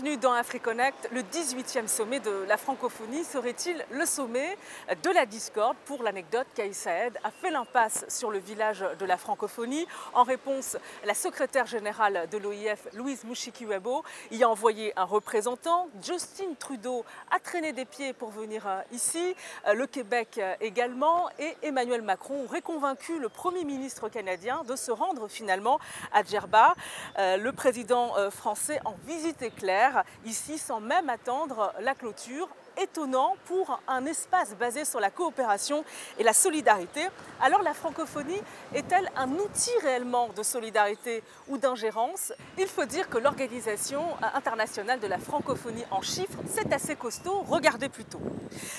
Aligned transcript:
Bienvenue 0.00 0.16
dans 0.18 0.32
AfriConnect. 0.32 1.08
Le 1.10 1.22
18e 1.22 1.88
sommet 1.88 2.20
de 2.20 2.44
la 2.46 2.56
francophonie 2.56 3.24
serait-il 3.24 3.84
le 3.90 4.06
sommet 4.06 4.56
de 5.02 5.10
la 5.10 5.26
discorde 5.26 5.76
Pour 5.86 6.04
l'anecdote, 6.04 6.46
Kais 6.54 6.72
Saed 6.72 7.18
a 7.24 7.32
fait 7.32 7.50
l'impasse 7.50 8.04
sur 8.06 8.30
le 8.30 8.38
village 8.38 8.84
de 8.96 9.04
la 9.04 9.16
francophonie? 9.16 9.88
En 10.14 10.22
réponse, 10.22 10.76
la 11.04 11.14
secrétaire 11.14 11.66
générale 11.66 12.28
de 12.30 12.38
l'OIF, 12.38 12.86
Louise 12.92 13.24
Mouchikiwebo, 13.24 14.04
y 14.30 14.44
a 14.44 14.48
envoyé 14.48 14.92
un 14.96 15.02
représentant. 15.02 15.88
Justin 16.00 16.54
Trudeau 16.56 17.04
a 17.32 17.40
traîné 17.40 17.72
des 17.72 17.84
pieds 17.84 18.12
pour 18.12 18.30
venir 18.30 18.68
euh, 18.68 18.80
ici. 18.92 19.34
Euh, 19.66 19.74
le 19.74 19.88
Québec 19.88 20.38
euh, 20.38 20.54
également. 20.60 21.28
Et 21.40 21.56
Emmanuel 21.62 22.02
Macron 22.02 22.44
aurait 22.44 22.62
convaincu 22.62 23.18
le 23.18 23.28
Premier 23.28 23.64
ministre 23.64 24.08
canadien 24.08 24.62
de 24.62 24.76
se 24.76 24.92
rendre 24.92 25.26
finalement 25.26 25.80
à 26.12 26.22
Djerba. 26.22 26.74
Le 27.16 27.50
président 27.50 28.12
français 28.30 28.80
en 28.84 28.94
visite 29.06 29.42
éclair 29.42 29.87
ici 30.24 30.58
sans 30.58 30.80
même 30.80 31.08
attendre 31.08 31.72
la 31.80 31.94
clôture. 31.94 32.48
Étonnant 32.80 33.34
pour 33.46 33.80
un 33.88 34.06
espace 34.06 34.54
basé 34.54 34.84
sur 34.84 35.00
la 35.00 35.10
coopération 35.10 35.84
et 36.16 36.22
la 36.22 36.32
solidarité. 36.32 37.08
Alors 37.40 37.62
la 37.64 37.74
francophonie 37.74 38.40
est-elle 38.72 39.10
un 39.16 39.28
outil 39.32 39.72
réellement 39.82 40.28
de 40.28 40.44
solidarité 40.44 41.24
ou 41.48 41.58
d'ingérence? 41.58 42.32
Il 42.56 42.68
faut 42.68 42.84
dire 42.84 43.08
que 43.08 43.18
l'Organisation 43.18 44.04
internationale 44.32 45.00
de 45.00 45.08
la 45.08 45.18
francophonie 45.18 45.84
en 45.90 46.02
chiffres, 46.02 46.38
c'est 46.46 46.72
assez 46.72 46.94
costaud, 46.94 47.42
regardez 47.48 47.88
plutôt. 47.88 48.20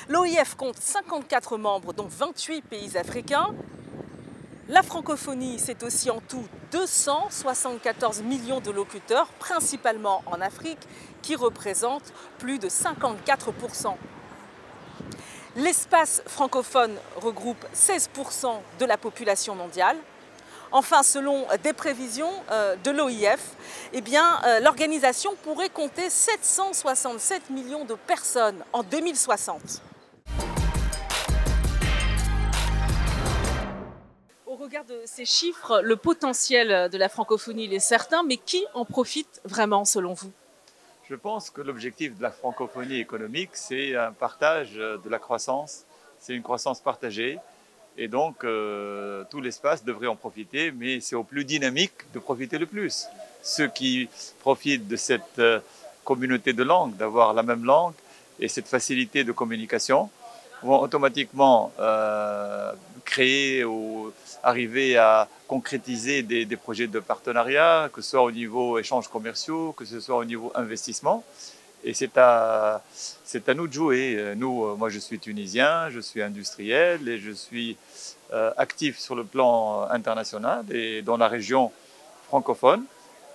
L'OIF 0.08 0.56
compte 0.56 0.78
54 0.78 1.58
membres, 1.58 1.92
dont 1.92 2.08
28 2.08 2.62
pays 2.62 2.98
africains. 2.98 3.54
La 4.70 4.84
francophonie, 4.84 5.58
c'est 5.58 5.82
aussi 5.82 6.12
en 6.12 6.22
tout 6.22 6.46
274 6.72 8.22
millions 8.22 8.60
de 8.60 8.70
locuteurs, 8.70 9.26
principalement 9.40 10.22
en 10.28 10.40
Afrique, 10.42 10.78
qui 11.24 11.36
représentent 11.36 12.14
plus 12.38 12.60
de 12.60 12.70
54%. 12.70 13.96
L'espace 15.56 16.22
francophone 16.28 16.96
regroupe 17.16 17.66
16% 17.74 18.60
de 18.80 18.86
la 18.86 18.98
population 18.98 19.56
mondiale. 19.56 19.98
Enfin, 20.72 21.02
selon 21.02 21.48
des 21.64 21.74
prévisions 21.74 22.32
euh, 22.52 22.76
de 22.76 22.92
l'OIF, 22.92 23.56
eh 23.92 24.04
euh, 24.04 24.60
l'organisation 24.60 25.32
pourrait 25.44 25.70
compter 25.70 26.12
767 26.12 27.50
millions 27.50 27.86
de 27.86 27.96
personnes 27.96 28.64
en 28.72 28.84
2060. 28.84 29.82
Regard 34.70 34.86
de 34.86 35.02
ces 35.06 35.26
chiffres, 35.26 35.82
le 35.84 35.96
potentiel 35.96 36.92
de 36.92 36.98
la 37.00 37.10
francophonie 37.10 37.66
il 37.66 37.74
est 37.74 37.80
certain, 37.80 38.22
mais 38.22 38.38
qui 38.38 38.64
en 38.76 38.86
profite 38.86 39.42
vraiment 39.44 39.84
selon 39.84 40.14
vous? 40.14 40.32
Je 41.10 41.16
pense 41.16 41.50
que 41.50 41.62
l'objectif 41.62 42.16
de 42.16 42.22
la 42.22 42.30
francophonie 42.30 43.00
économique, 43.00 43.50
c'est 43.54 43.96
un 43.96 44.12
partage 44.12 44.76
de 44.76 45.10
la 45.10 45.18
croissance, 45.18 45.86
c'est 46.20 46.36
une 46.36 46.44
croissance 46.44 46.82
partagée. 46.82 47.40
Et 47.98 48.08
donc, 48.08 48.44
euh, 48.44 49.24
tout 49.32 49.42
l'espace 49.42 49.84
devrait 49.84 50.06
en 50.06 50.16
profiter, 50.16 50.72
mais 50.72 51.00
c'est 51.00 51.16
au 51.16 51.24
plus 51.24 51.46
dynamique 51.46 52.14
de 52.14 52.20
profiter 52.20 52.60
le 52.60 52.68
plus. 52.68 53.08
Ceux 53.42 53.70
qui 53.70 54.08
profitent 54.40 54.88
de 54.88 54.96
cette 54.96 55.40
euh, 55.40 55.60
communauté 56.06 56.54
de 56.54 56.62
langues, 56.62 56.96
d'avoir 56.96 57.34
la 57.34 57.42
même 57.42 57.66
langue 57.66 57.96
et 58.40 58.48
cette 58.48 58.68
facilité 58.68 59.24
de 59.24 59.32
communication, 59.32 60.12
vont 60.64 60.82
automatiquement 60.82 61.72
euh, 61.80 62.74
créer 63.06 63.64
ou 63.64 64.12
arriver 64.44 64.98
à 64.98 65.28
concrétiser 65.48 66.22
des, 66.24 66.46
projets 66.56 66.88
de 66.88 67.00
partenariat, 67.00 67.90
que 67.92 68.02
ce 68.02 68.12
soit 68.12 68.24
au 68.24 68.32
niveau 68.32 68.78
échanges 68.78 69.08
commerciaux, 69.08 69.74
que 69.74 69.86
ce 69.86 70.00
soit 70.00 70.18
au 70.18 70.26
niveau 70.26 70.52
investissement. 70.56 71.24
Et 71.84 71.94
c'est 71.94 72.18
à, 72.18 72.82
à 73.48 73.54
nous 73.54 73.68
de 73.68 73.74
jouer. 73.74 74.34
Nous, 74.36 74.66
euh, 74.66 74.76
moi, 74.76 74.90
je 74.90 75.00
suis 75.00 75.20
tunisien, 75.20 75.90
je 75.90 76.00
suis 76.00 76.22
industriel 76.22 77.08
et 77.08 77.18
je 77.18 77.32
suis 77.32 77.78
euh, 78.34 78.52
actif 78.58 79.00
sur 79.00 79.16
le 79.16 79.24
plan 79.24 79.88
international 79.90 80.66
et 80.72 81.02
dans 81.02 81.18
la 81.18 81.28
région 81.28 81.72
francophone. 82.28 82.84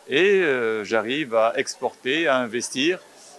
Et 0.06 0.44
j'arrive 0.82 1.34
à 1.34 1.54
exporter, 1.56 2.28
à 2.28 2.37
investir 2.37 2.99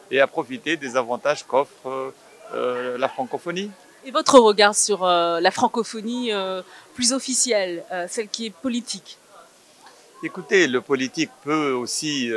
et 0.09 0.19
à 0.19 0.25
profiter 0.25 0.77
des 0.77 0.97
avantages 0.97 1.43
qu'offre 1.43 2.11
euh, 2.53 2.97
la 2.97 3.09
francophonie. 3.09 3.71
Et 4.05 4.11
votre 4.11 4.39
regard 4.39 4.75
sur 4.75 5.03
euh, 5.03 5.39
la 5.39 5.49
francophonie 5.51 6.31
euh, 6.31 6.61
plus 6.93 7.11
officielle, 7.11 7.83
celle 8.07 8.27
qui 8.27 8.45
est 8.47 8.49
politique? 8.51 9.17
Écoutez, 10.23 10.67
le 10.67 10.81
politique 10.81 11.31
peut 11.43 11.71
aussi 11.71 12.31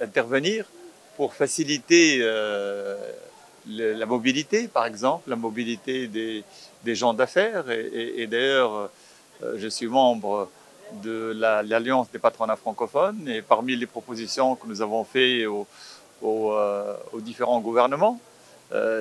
intervenir 0.00 0.66
pour 1.16 1.34
faciliter 1.34 2.20
la 3.66 4.06
mobilité, 4.06 4.68
par 4.68 4.86
exemple, 4.86 5.28
la 5.28 5.36
mobilité 5.36 6.06
des, 6.06 6.44
gens 6.94 7.12
d'affaires. 7.12 7.64
Et, 7.70 8.26
d'ailleurs, 8.26 8.88
je 9.56 9.68
suis 9.68 9.88
membre 9.88 10.48
de 11.02 11.34
l'Alliance 11.36 12.10
des 12.10 12.18
patronats 12.18 12.56
francophones 12.56 13.28
et 13.28 13.42
parmi 13.42 13.76
les 13.76 13.86
propositions 13.86 14.54
que 14.54 14.66
nous 14.66 14.80
avons 14.80 15.04
faites 15.04 15.44
aux 16.22 17.20
différents 17.20 17.60
gouvernements, 17.60 18.20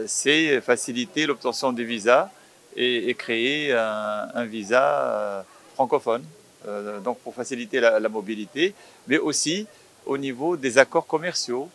c'est 0.06 0.62
faciliter 0.62 1.26
l'obtention 1.26 1.74
des 1.74 1.84
visas 1.84 2.30
et, 2.78 3.16
créer 3.16 3.74
un, 3.74 4.46
visa 4.46 4.84
euh, 4.84 5.42
francophone, 5.74 6.24
euh, 6.68 7.00
donc 7.00 7.18
pour 7.20 7.34
faciliter 7.34 7.80
la, 7.80 8.10
mobilité, 8.10 8.74
mais 9.08 9.18
aussi 9.18 9.68
au 10.06 10.18
niveau 10.18 10.56
des 10.56 10.78
accords 10.78 11.08
commerciaux. 11.08 11.70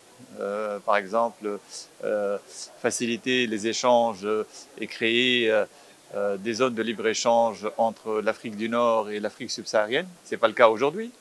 par 0.85 0.97
exemple, 0.97 1.59
faciliter 2.81 3.45
les 3.47 3.67
échanges 3.67 4.27
et 4.79 4.87
créer 4.87 5.51
des 6.39 6.53
zones 6.53 6.73
de 6.73 6.81
libre-échange 6.81 7.69
entre 7.77 8.21
l'Afrique 8.21 8.55
du 8.55 8.69
Nord 8.69 9.09
et 9.09 9.19
l'Afrique 9.19 9.51
subsaharienne. 9.51 10.07
Ce 10.25 10.31
n'est 10.31 10.39
pas 10.39 10.47
le 10.47 10.53
cas 10.53 10.69
aujourd'hui. 10.69 11.11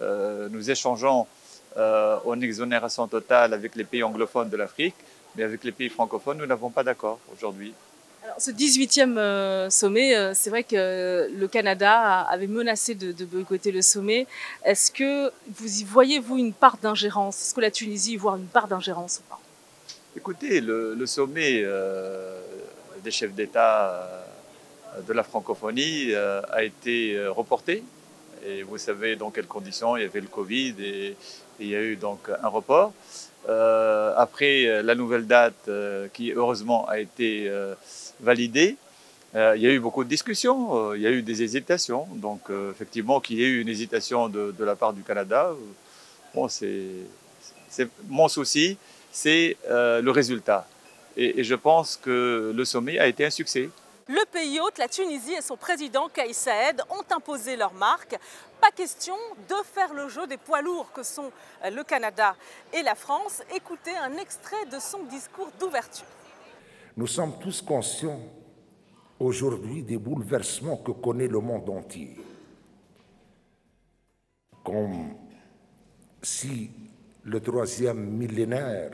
nous 0.00 0.70
échangeons 0.70 1.26
en 1.76 2.40
exonération 2.40 3.06
totale 3.08 3.52
avec 3.52 3.74
les 3.74 3.84
pays 3.84 4.02
anglophones 4.02 4.48
de 4.48 4.56
l'Afrique, 4.56 4.96
mais 5.36 5.42
avec 5.42 5.64
les 5.64 5.72
pays 5.72 5.88
francophones, 5.88 6.38
nous 6.38 6.46
n'avons 6.46 6.70
pas 6.70 6.84
d'accord 6.84 7.18
aujourd'hui. 7.32 7.74
Alors, 8.24 8.40
ce 8.40 8.50
18e 8.50 9.18
euh, 9.18 9.68
sommet, 9.68 10.16
euh, 10.16 10.32
c'est 10.34 10.48
vrai 10.48 10.64
que 10.64 11.28
le 11.30 11.46
Canada 11.46 12.22
avait 12.22 12.46
menacé 12.46 12.94
de, 12.94 13.24
boycotter 13.26 13.70
le 13.70 13.82
sommet. 13.82 14.26
Est-ce 14.64 14.90
que 14.90 15.30
vous 15.58 15.80
y 15.80 15.84
voyez-vous 15.84 16.38
une 16.38 16.54
part 16.54 16.78
d'ingérence? 16.78 17.38
Est-ce 17.42 17.54
que 17.54 17.60
la 17.60 17.70
Tunisie 17.70 18.14
y 18.14 18.16
voit 18.16 18.38
une 18.38 18.46
part 18.46 18.66
d'ingérence 18.66 19.20
ou 19.20 19.28
pas? 19.28 19.38
Écoutez, 20.16 20.62
le, 20.62 21.04
sommet 21.04 21.60
euh, 21.64 22.40
des 23.02 23.10
chefs 23.10 23.34
d'État 23.34 24.08
de 25.06 25.12
la 25.12 25.22
francophonie 25.22 26.14
a 26.14 26.62
été 26.62 27.26
reporté. 27.28 27.82
Et 28.46 28.62
vous 28.62 28.78
savez 28.78 29.16
dans 29.16 29.30
quelles 29.30 29.46
conditions 29.46 29.96
il 29.96 30.02
y 30.02 30.06
avait 30.06 30.20
le 30.20 30.28
Covid 30.28 30.74
et 30.78 31.16
il 31.60 31.68
y 31.68 31.74
a 31.74 31.82
eu 31.82 31.96
donc 31.96 32.30
un 32.42 32.48
report. 32.48 32.92
Euh, 33.48 34.14
après 34.16 34.64
euh, 34.64 34.82
la 34.82 34.94
nouvelle 34.94 35.26
date 35.26 35.68
euh, 35.68 36.08
qui 36.12 36.32
heureusement 36.32 36.88
a 36.88 36.98
été 36.98 37.50
validée, 38.20 38.76
il 39.34 39.60
y 39.60 39.66
a 39.66 39.70
eu 39.70 39.80
beaucoup 39.80 40.04
de 40.04 40.08
discussions, 40.08 40.94
il 40.94 41.02
y 41.02 41.08
a 41.08 41.10
eu 41.10 41.20
des 41.20 41.42
hésitations. 41.42 42.06
Donc 42.14 42.42
effectivement 42.70 43.18
qu'il 43.18 43.38
y 43.38 43.42
ait 43.42 43.48
eu 43.48 43.60
une 43.60 43.68
hésitation 43.68 44.28
de, 44.28 44.54
la 44.60 44.76
part 44.76 44.92
du 44.92 45.02
Canada, 45.02 45.50
bon, 46.32 46.46
c'est 46.48 47.88
mon 48.08 48.28
souci, 48.28 48.78
c'est 49.10 49.56
le 49.68 50.08
résultat. 50.10 50.68
Et, 51.16 51.40
et 51.40 51.44
je 51.44 51.56
pense 51.56 51.96
que 51.96 52.52
le 52.54 52.64
sommet 52.64 53.00
a 53.00 53.08
été 53.08 53.24
un 53.24 53.30
succès. 53.30 53.70
Le 54.06 54.22
pays 54.30 54.60
hôte, 54.60 54.76
la 54.76 54.88
Tunisie 54.88 55.32
et 55.32 55.40
son 55.40 55.56
président 55.56 56.10
Kais 56.10 56.34
Saed 56.34 56.82
ont 56.90 57.14
imposé 57.16 57.56
leur 57.56 57.72
marque. 57.72 58.18
Pas 58.60 58.70
question 58.70 59.14
de 59.48 59.54
faire 59.64 59.94
le 59.94 60.08
jeu 60.08 60.26
des 60.26 60.36
poids 60.36 60.60
lourds 60.60 60.92
que 60.92 61.02
sont 61.02 61.32
euh, 61.64 61.70
le 61.70 61.82
Canada 61.84 62.36
et 62.72 62.82
la 62.82 62.94
France. 62.94 63.42
Écoutez 63.54 63.96
un 63.96 64.12
extrait 64.18 64.66
de 64.70 64.78
son 64.78 65.04
discours 65.04 65.48
d'ouverture. 65.58 66.04
Nous 66.98 67.06
sommes 67.06 67.38
tous 67.40 67.62
conscients 67.62 68.20
aujourd'hui 69.18 69.82
des 69.82 69.96
bouleversements 69.96 70.76
que 70.76 70.92
connaît 70.92 71.28
le 71.28 71.40
monde 71.40 71.70
entier. 71.70 72.14
Comme 74.62 75.14
si 76.22 76.70
le 77.22 77.40
troisième 77.40 78.04
millénaire 78.04 78.90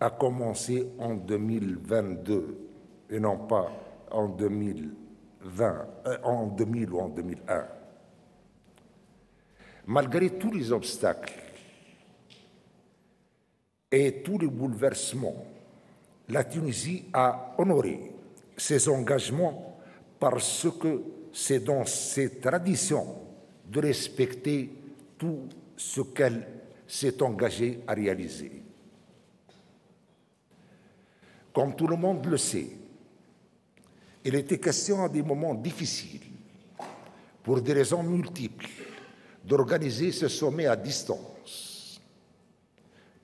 a 0.00 0.08
commencé 0.10 0.88
en 0.98 1.14
2022 1.14 2.58
et 3.10 3.20
non 3.20 3.46
pas 3.46 3.70
en 4.16 4.28
2020, 4.28 5.86
euh, 6.06 6.18
en 6.24 6.46
2000 6.46 6.90
ou 6.90 7.00
en 7.00 7.08
2001. 7.08 7.66
Malgré 9.86 10.30
tous 10.30 10.50
les 10.50 10.72
obstacles 10.72 11.34
et 13.92 14.22
tous 14.22 14.38
les 14.38 14.48
bouleversements, 14.48 15.44
la 16.28 16.44
Tunisie 16.44 17.04
a 17.12 17.54
honoré 17.58 18.10
ses 18.56 18.88
engagements 18.88 19.78
parce 20.18 20.66
que 20.80 21.02
c'est 21.32 21.60
dans 21.60 21.84
ses 21.84 22.40
traditions 22.40 23.18
de 23.66 23.80
respecter 23.80 24.70
tout 25.18 25.40
ce 25.76 26.00
qu'elle 26.00 26.46
s'est 26.86 27.22
engagée 27.22 27.80
à 27.86 27.92
réaliser. 27.92 28.62
Comme 31.52 31.76
tout 31.76 31.86
le 31.86 31.96
monde 31.96 32.24
le 32.26 32.38
sait, 32.38 32.85
il 34.26 34.34
était 34.34 34.58
question 34.58 35.04
à 35.04 35.08
des 35.08 35.22
moments 35.22 35.54
difficiles, 35.54 36.32
pour 37.44 37.60
des 37.60 37.72
raisons 37.72 38.02
multiples, 38.02 38.68
d'organiser 39.44 40.10
ce 40.10 40.26
sommet 40.26 40.66
à 40.66 40.74
distance, 40.74 42.00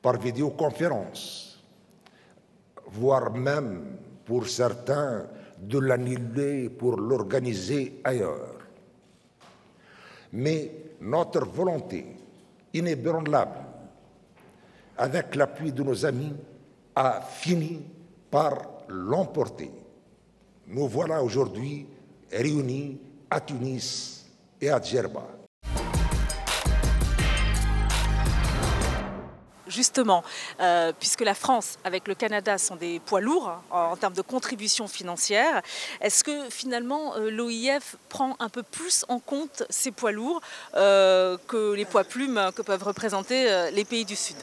par 0.01 0.17
vidéoconférence, 0.21 1.61
voire 2.87 3.33
même, 3.33 3.97
pour 4.25 4.47
certains, 4.47 5.27
de 5.59 5.79
l'annuler 5.81 6.71
pour 6.71 6.97
l'organiser 6.97 8.01
ailleurs. 8.05 8.61
Mais 10.33 10.71
notre 11.01 11.45
volonté 11.47 12.15
inébranlable, 12.75 13.59
avec 14.99 15.35
l'appui 15.35 15.73
de 15.73 15.83
nos 15.83 16.07
amis, 16.07 16.33
a 16.95 17.23
fini 17.23 17.83
par 18.31 18.85
l'emporter. 18.89 19.82
Nous 20.73 20.89
voilà 20.89 21.23
aujourd'hui 21.23 21.87
réunis 22.33 22.99
à 23.29 23.41
Tunis 23.41 24.25
et 24.59 24.71
à 24.71 24.81
Djerba. 24.81 25.27
justement, 29.69 30.23
euh, 30.61 30.93
puisque 30.99 31.23
la 31.23 31.35
France 31.35 31.79
avec 31.83 32.07
le 32.07 32.15
Canada 32.15 32.59
sont 32.59 32.77
des 32.77 33.01
poids 33.01 33.23
lourds 33.23 33.49
hein, 33.49 33.63
en, 33.71 33.97
termes 33.97 34.13
de 34.13 34.21
contribution 34.21 34.87
financière, 34.87 35.63
est-ce 36.03 36.23
que 36.25 36.51
finalement 36.51 37.17
euh, 37.17 37.31
l'OIF 37.31 37.97
prend 38.11 38.37
un 38.39 38.51
peu 38.51 38.63
plus 38.63 39.07
en 39.09 39.19
compte 39.19 39.63
ces 39.71 39.91
poids 39.91 40.13
lourds 40.13 40.43
euh, 40.75 41.39
que 41.49 41.73
les 41.73 41.87
poids 41.87 42.05
plumes 42.05 42.51
que 42.55 42.61
peuvent 42.61 42.85
représenter 42.85 43.71
les 43.73 43.85
pays 43.87 44.05
du 44.05 44.17
Sud? 44.17 44.37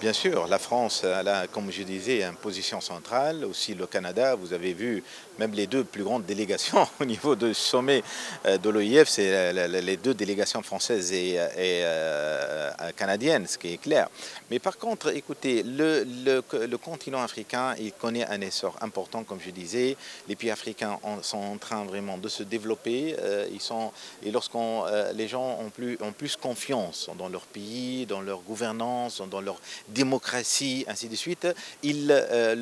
Bien 0.00 0.14
sûr, 0.14 0.46
la 0.46 0.58
France, 0.58 1.04
a, 1.04 1.46
comme 1.48 1.70
je 1.70 1.82
disais, 1.82 2.22
une 2.22 2.34
position 2.36 2.80
centrale. 2.80 3.44
Aussi 3.44 3.74
le 3.74 3.86
Canada, 3.86 4.34
vous 4.34 4.54
avez 4.54 4.72
vu, 4.72 5.04
même 5.38 5.52
les 5.52 5.66
deux 5.66 5.84
plus 5.84 6.02
grandes 6.02 6.24
délégations 6.24 6.88
au 7.00 7.04
niveau 7.04 7.36
du 7.36 7.52
sommet 7.52 8.02
euh, 8.46 8.56
de 8.56 8.70
l'OIF, 8.70 9.10
c'est 9.10 9.28
euh, 9.30 9.68
les 9.68 9.98
deux 9.98 10.14
délégations 10.14 10.62
françaises 10.62 11.12
et, 11.12 11.34
euh, 11.36 12.70
canadiennes, 12.96 13.46
ce 13.46 13.58
qui 13.58 13.74
est 13.74 13.76
clair. 13.76 14.08
Mais 14.50 14.58
par 14.58 14.78
contre, 14.78 15.14
écoutez, 15.14 15.62
le, 15.62 16.40
continent 16.78 17.20
africain, 17.20 17.74
il 17.78 17.92
connaît 17.92 18.24
un 18.24 18.40
essor 18.40 18.76
important, 18.80 19.22
comme 19.22 19.40
je 19.44 19.50
disais. 19.50 19.98
Les 20.28 20.34
pays 20.34 20.50
africains 20.50 20.98
sont 21.20 21.36
en 21.36 21.58
train 21.58 21.84
vraiment 21.84 22.16
de 22.16 22.28
se 22.30 22.42
développer. 22.42 23.16
ils 23.52 23.60
sont, 23.60 23.92
et 24.24 24.30
lorsqu'on 24.30 24.84
les 25.14 25.28
gens 25.28 25.58
ont 25.60 26.12
plus 26.12 26.36
confiance 26.36 27.10
dans 27.18 27.28
leur 27.28 27.42
pays, 27.42 28.06
dans 28.06 28.22
leur 28.22 28.40
gouvernance, 28.40 29.22
dans 29.30 29.42
leur 29.42 29.60
démocratie, 29.92 30.84
ainsi 30.88 31.08
de 31.08 31.16
suite, 31.16 31.46
euh, 31.84 32.54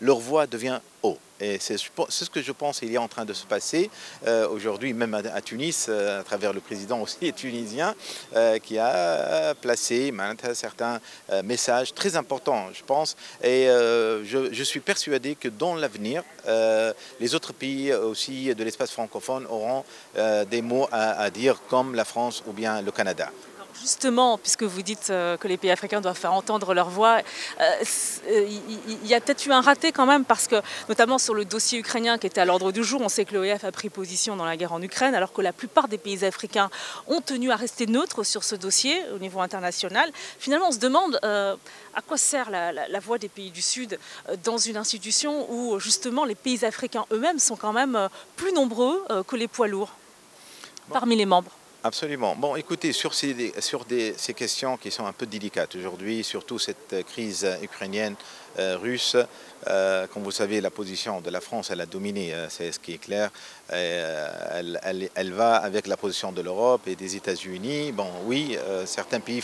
leur, 0.00 0.18
voix 0.18 0.46
devient 0.46 0.80
haut. 1.02 1.18
Et 1.40 1.58
c'est 1.58 1.76
ce 1.76 2.30
que 2.30 2.40
je 2.40 2.52
pense 2.52 2.78
qu'il 2.78 2.94
est 2.94 2.98
en 2.98 3.08
train 3.08 3.24
de 3.24 3.32
se 3.32 3.44
passer 3.44 3.90
euh, 4.26 4.48
aujourd'hui, 4.48 4.94
même 4.94 5.14
à, 5.14 5.40
Tunis, 5.42 5.86
euh, 5.88 6.20
à 6.20 6.22
travers 6.22 6.52
le 6.52 6.60
président 6.60 7.00
aussi 7.00 7.32
tunisien, 7.36 7.94
qui 8.62 8.78
a 8.78 9.54
placé 9.54 10.12
certains 10.54 11.00
messages 11.42 11.92
très 11.92 12.16
importants, 12.16 12.68
je 12.72 12.82
pense. 12.84 13.16
Et 13.42 13.66
je, 13.66 14.62
suis 14.62 14.80
persuadé 14.80 15.34
que 15.34 15.48
dans 15.48 15.74
l'avenir, 15.74 16.22
les 17.20 17.34
autres 17.34 17.52
pays 17.52 17.92
aussi 17.92 18.54
de 18.54 18.64
l'espace 18.64 18.92
francophone 18.92 19.46
auront 19.46 19.84
des 20.50 20.62
mots 20.62 20.88
à 20.92 21.28
dire, 21.30 21.60
comme 21.68 21.94
la 21.94 22.04
France 22.04 22.42
ou 22.46 22.52
bien 22.52 22.80
le 22.80 22.90
Canada. 22.90 23.30
Justement, 23.80 24.38
puisque 24.38 24.62
vous 24.62 24.82
dites 24.82 25.08
euh, 25.10 25.36
que 25.36 25.48
les 25.48 25.56
pays 25.56 25.70
africains 25.70 26.00
doivent 26.00 26.16
faire 26.16 26.32
entendre 26.32 26.74
leur 26.74 26.90
voix, 26.90 27.18
euh, 27.60 27.84
euh, 28.28 28.48
il 29.02 29.06
y 29.06 29.14
a 29.14 29.20
peut-être 29.20 29.44
eu 29.46 29.52
un 29.52 29.60
raté 29.60 29.90
quand 29.90 30.06
même, 30.06 30.24
parce 30.24 30.46
que 30.46 30.56
notamment 30.88 31.18
sur 31.18 31.34
le 31.34 31.44
dossier 31.44 31.80
ukrainien 31.80 32.16
qui 32.16 32.26
était 32.26 32.40
à 32.40 32.44
l'ordre 32.44 32.70
du 32.70 32.84
jour, 32.84 33.00
on 33.02 33.08
sait 33.08 33.24
que 33.24 33.34
l'OEF 33.34 33.64
a 33.64 33.72
pris 33.72 33.90
position 33.90 34.36
dans 34.36 34.44
la 34.44 34.56
guerre 34.56 34.72
en 34.72 34.80
Ukraine, 34.80 35.14
alors 35.14 35.32
que 35.32 35.42
la 35.42 35.52
plupart 35.52 35.88
des 35.88 35.98
pays 35.98 36.24
africains 36.24 36.70
ont 37.08 37.20
tenu 37.20 37.50
à 37.50 37.56
rester 37.56 37.86
neutres 37.86 38.22
sur 38.22 38.44
ce 38.44 38.54
dossier 38.54 39.02
au 39.14 39.18
niveau 39.18 39.40
international. 39.40 40.10
Finalement, 40.38 40.68
on 40.68 40.72
se 40.72 40.78
demande 40.78 41.18
à 41.22 42.02
quoi 42.06 42.16
sert 42.16 42.50
la, 42.50 42.72
la, 42.72 43.00
voix 43.00 43.18
des 43.18 43.28
pays 43.28 43.50
du 43.50 43.62
Sud 43.62 43.98
dans 44.44 44.58
une 44.58 44.76
institution 44.76 45.50
où 45.50 45.80
justement 45.80 46.24
les 46.24 46.34
pays 46.34 46.64
africains 46.64 47.06
eux-mêmes 47.12 47.38
sont 47.38 47.56
quand 47.56 47.72
même 47.72 48.08
plus 48.36 48.52
nombreux 48.52 49.04
que 49.26 49.36
les 49.36 49.48
poids 49.48 49.68
lourds 49.68 49.92
parmi 50.90 51.16
les 51.16 51.26
membres. 51.26 51.50
Absolument. 51.86 52.34
Bon, 52.34 52.56
écoutez, 52.56 52.94
sur, 52.94 53.12
ces, 53.12 53.52
questions 54.34 54.78
qui 54.78 54.90
sont 54.90 55.04
un 55.04 55.12
peu 55.12 55.26
délicates 55.26 55.76
aujourd'hui, 55.76 56.24
surtout 56.24 56.58
cette 56.58 57.04
crise 57.06 57.46
ukrainienne, 57.60 58.14
euh, 58.58 58.78
russe. 58.78 59.18
Euh, 59.68 60.06
comme 60.06 60.22
vous 60.22 60.30
savez, 60.30 60.60
la 60.60 60.70
position 60.70 61.20
de 61.20 61.30
la 61.30 61.40
France, 61.40 61.70
elle 61.70 61.80
a 61.80 61.86
dominé, 61.86 62.34
euh, 62.34 62.48
c'est 62.48 62.72
ce 62.72 62.78
qui 62.78 62.94
est 62.94 62.98
clair. 62.98 63.30
Elle, 63.70 64.78
elle, 65.14 65.32
va 65.32 65.56
avec 65.56 65.86
la 65.86 65.96
position 65.96 66.30
de 66.30 66.42
l'Europe 66.42 66.82
et 66.86 66.96
des 66.96 67.16
États-Unis. 67.16 67.92
Bon, 67.92 68.06
oui, 68.26 68.58
certains 68.84 69.20
pays 69.20 69.42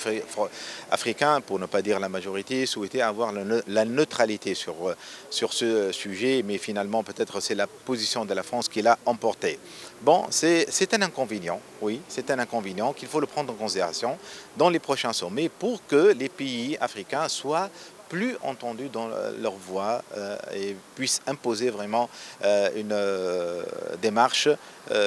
africains, 0.91 1.41
pour 1.41 1.59
ne 1.59 1.65
pas 1.65 1.81
dire 1.81 1.99
la 1.99 2.11
majorité, 2.11 2.67
souhaitaient 2.67 3.01
avoir 3.01 3.33
la 3.33 3.85
neutralité 3.87 4.55
sur, 4.55 4.95
sur 5.31 5.55
ce 5.55 5.91
sujet, 5.91 6.43
mais 6.45 6.59
finalement, 6.59 7.03
peut-être 7.03 7.41
c'est 7.41 7.55
la 7.55 7.67
position 7.67 8.27
de 8.27 8.35
la 8.35 8.43
France 8.43 8.69
qui 8.69 8.83
l'a 8.83 8.99
emporté. 9.07 9.59
Bon, 10.03 10.27
c'est 10.31 10.95
un 10.95 11.03
inconvénient, 11.03 11.61
oui, 11.81 12.01
c'est 12.09 12.31
un 12.31 12.39
inconvénient 12.39 12.93
qu'il 12.93 13.09
faut 13.09 13.21
le 13.21 13.27
prendre 13.27 13.53
en 13.53 13.57
considération 13.57 14.19
dans 14.57 14.71
les 14.71 14.79
prochains 14.79 15.13
sommets 15.13 15.49
pour 15.49 15.87
que 15.87 16.13
les 16.13 16.29
pays 16.29 16.77
africains 16.81 17.29
soient 17.29 17.71
plus 18.11 18.37
entendus 18.43 18.89
dans 18.89 19.09
leur 19.39 19.55
voix 19.55 20.03
euh, 20.17 20.37
et 20.55 20.77
puissent 20.97 21.23
imposer 21.27 21.71
vraiment 21.71 22.11
euh, 22.45 22.69
une 22.77 22.93
euh, 22.93 23.63
démarche 24.03 24.49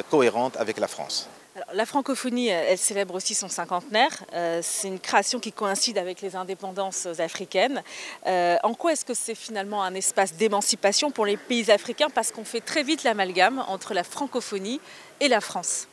cohérente 0.10 0.56
avec 0.58 0.80
la 0.80 0.88
France. 0.88 1.28
la 1.74 1.86
francophonie, 1.86 2.48
elle 2.48 2.78
célèbre 2.78 3.16
aussi 3.16 3.36
son 3.36 3.50
cinquantenaire. 3.50 4.24
c'est 4.62 4.88
une 4.88 5.00
création 5.00 5.40
qui 5.42 5.52
coïncide 5.52 5.98
avec 5.98 6.22
les 6.22 6.38
indépendances 6.38 7.06
africaines. 7.20 7.84
en 8.26 8.74
quoi 8.76 8.94
est-ce 8.94 9.04
que 9.04 9.14
c'est 9.14 9.36
finalement 9.36 9.84
un 9.84 9.94
espace 9.94 10.34
d'émancipation 10.36 11.12
pour 11.12 11.26
les 11.26 11.36
pays 11.36 11.70
africains? 11.70 12.10
Parce 12.10 12.32
qu'on 12.32 12.46
fait 12.46 12.62
très 12.62 12.84
vite 12.84 13.04
l'amalgame 13.04 13.60
entre 13.68 13.94
la 13.94 14.06
francophonie 14.06 14.80
et 15.20 15.28
la 15.28 15.42
France. 15.42 15.88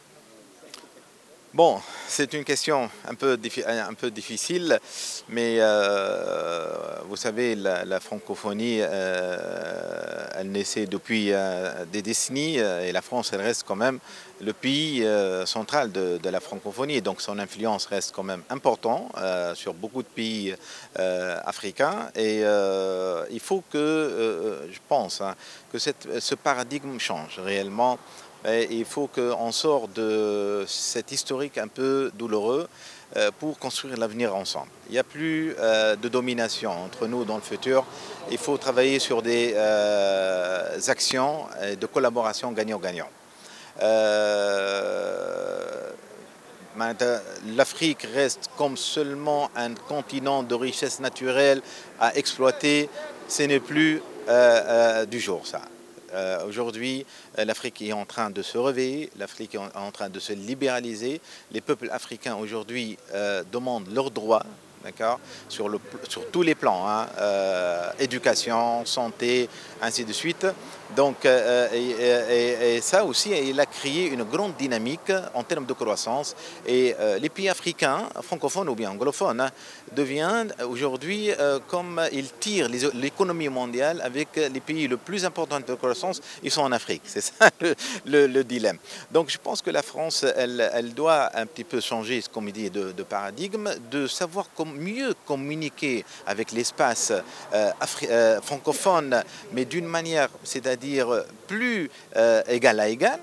Bon, 1.52 1.80
c'est 2.06 2.32
une 2.34 2.44
question 2.44 2.88
un 3.08 3.16
peu, 3.16 3.36
peu 3.98 4.10
difficile, 4.12 4.78
mais 5.28 5.56
euh, 5.58 6.68
vous 7.08 7.16
savez, 7.16 7.56
la, 7.56 7.98
francophonie, 7.98 8.78
euh, 8.80 10.28
elle 10.36 10.52
naissait 10.52 10.86
depuis 10.86 11.32
euh, 11.32 11.84
des 11.86 12.02
décennies 12.02 12.58
et 12.58 12.92
la 12.92 13.02
France, 13.02 13.32
elle 13.32 13.40
reste 13.40 13.64
quand 13.66 13.74
même 13.74 13.98
le 14.40 14.52
pays 14.52 15.04
central 15.44 15.90
de, 15.90 16.20
la 16.22 16.38
francophonie, 16.38 17.02
donc 17.02 17.20
son 17.20 17.36
influence 17.40 17.86
reste 17.86 18.12
quand 18.14 18.22
même 18.22 18.44
importante 18.48 19.12
sur 19.54 19.74
beaucoup 19.74 20.04
de 20.04 20.08
pays 20.08 20.54
africains. 20.94 22.10
Et 22.14 22.42
il 23.30 23.40
faut 23.40 23.64
que, 23.70 24.68
je 24.70 24.78
pense, 24.88 25.20
hein, 25.20 25.34
que 25.72 25.78
ce 25.78 26.34
paradigme 26.36 26.98
change 27.00 27.40
réellement 27.40 27.98
il 28.46 28.84
faut 28.84 29.06
qu'on 29.06 29.52
sorte 29.52 29.92
de 29.92 30.64
cet 30.66 31.12
historique 31.12 31.58
un 31.58 31.68
peu 31.68 32.10
douloureux 32.14 32.68
euh, 33.16 33.32
pour 33.40 33.58
construire 33.58 33.96
l'avenir 33.96 34.36
ensemble. 34.36 34.68
Il 34.88 34.92
n'y 34.92 34.98
a 34.98 35.02
plus 35.02 35.56
euh, 35.58 35.96
de 35.96 36.08
domination 36.08 36.70
entre 36.70 37.08
nous 37.08 37.24
dans 37.24 37.34
le 37.34 37.42
futur. 37.42 37.84
Il 38.30 38.38
faut 38.38 38.56
travailler 38.56 39.00
sur 39.00 39.20
des 39.20 39.52
euh, 39.56 40.78
actions 40.86 41.46
de 41.80 41.86
collaboration 41.86 42.52
gagnant-gagnant. 42.52 43.08
L'Afrique 47.56 48.06
reste 48.14 48.48
comme 48.56 48.76
seulement 48.76 49.50
un 49.56 49.74
continent 49.74 50.44
de 50.44 50.54
richesse 50.54 51.00
naturelle 51.00 51.62
à 51.98 52.14
exploiter. 52.14 52.88
Ce 53.26 53.42
n'est 53.42 53.58
plus 53.58 54.02
du 55.10 55.18
jour 55.18 55.48
ça. 55.48 55.62
Euh, 56.12 56.46
aujourd'hui, 56.46 57.06
euh, 57.38 57.44
l'Afrique 57.44 57.82
est 57.82 57.92
en 57.92 58.04
train 58.04 58.30
de 58.30 58.42
se 58.42 58.58
réveiller, 58.58 59.10
l'Afrique 59.18 59.54
est 59.54 59.76
en 59.76 59.90
train 59.92 60.08
de 60.08 60.18
se 60.18 60.32
libéraliser. 60.32 61.20
Les 61.52 61.60
peuples 61.60 61.88
africains 61.90 62.36
aujourd'hui 62.36 62.98
euh, 63.14 63.42
demandent 63.50 63.88
leurs 63.92 64.10
droits, 64.10 64.44
sur, 65.50 65.70
sur 66.08 66.30
tous 66.30 66.40
les 66.40 66.54
plans, 66.54 66.88
hein, 66.88 67.06
éducation, 67.98 68.86
santé, 68.86 69.46
ainsi 69.82 70.06
de 70.06 70.12
suite. 70.14 70.46
Donc, 70.96 71.24
euh, 71.24 71.68
et, 71.72 72.80
ça 72.80 73.04
aussi, 73.04 73.30
il 73.30 73.58
a 73.60 73.66
créé 73.66 74.06
une 74.06 74.24
grande 74.24 74.56
dynamique 74.56 75.12
en 75.34 75.42
termes 75.44 75.66
de 75.66 75.72
croissance. 75.72 76.34
Et 76.66 76.94
euh, 76.98 77.18
les 77.18 77.28
pays 77.28 77.48
africains, 77.48 78.08
francophones 78.22 78.68
ou 78.68 78.74
bien 78.74 78.90
anglophones, 78.90 79.50
deviennent 79.92 80.52
aujourd'hui 80.68 81.30
euh, 81.30 81.58
comme 81.68 82.00
ils 82.12 82.32
tirent 82.32 82.68
l'économie 82.94 83.48
mondiale 83.48 84.00
avec 84.02 84.28
les 84.36 84.60
pays 84.60 84.88
le 84.88 84.96
plus 84.96 85.24
importants 85.24 85.60
de 85.60 85.74
croissance, 85.74 86.20
ils 86.42 86.50
sont 86.50 86.62
en 86.62 86.72
Afrique. 86.72 87.02
C'est 87.04 87.20
ça 87.20 87.50
le, 88.06 88.42
dilemme. 88.42 88.78
Donc, 89.12 89.30
je 89.30 89.38
pense 89.38 89.62
que 89.62 89.70
la 89.70 89.82
France, 89.82 90.24
elle, 90.36 90.92
doit 90.94 91.30
un 91.34 91.46
petit 91.46 91.64
peu 91.64 91.80
changer, 91.80 92.22
comme 92.32 92.48
il 92.48 92.52
dit, 92.52 92.70
de, 92.70 93.02
paradigme, 93.02 93.70
de 93.90 94.06
savoir 94.06 94.46
mieux 94.76 95.14
communiquer 95.26 96.04
avec 96.26 96.52
l'espace 96.52 97.12
francophone, 98.42 99.22
mais 99.52 99.64
d'une 99.64 99.86
manière, 99.86 100.28
c'est-à-dire 100.42 100.79
dire 100.80 101.24
plus 101.46 101.90
euh, 102.16 102.42
égal 102.48 102.80
à 102.80 102.88
égal. 102.88 103.20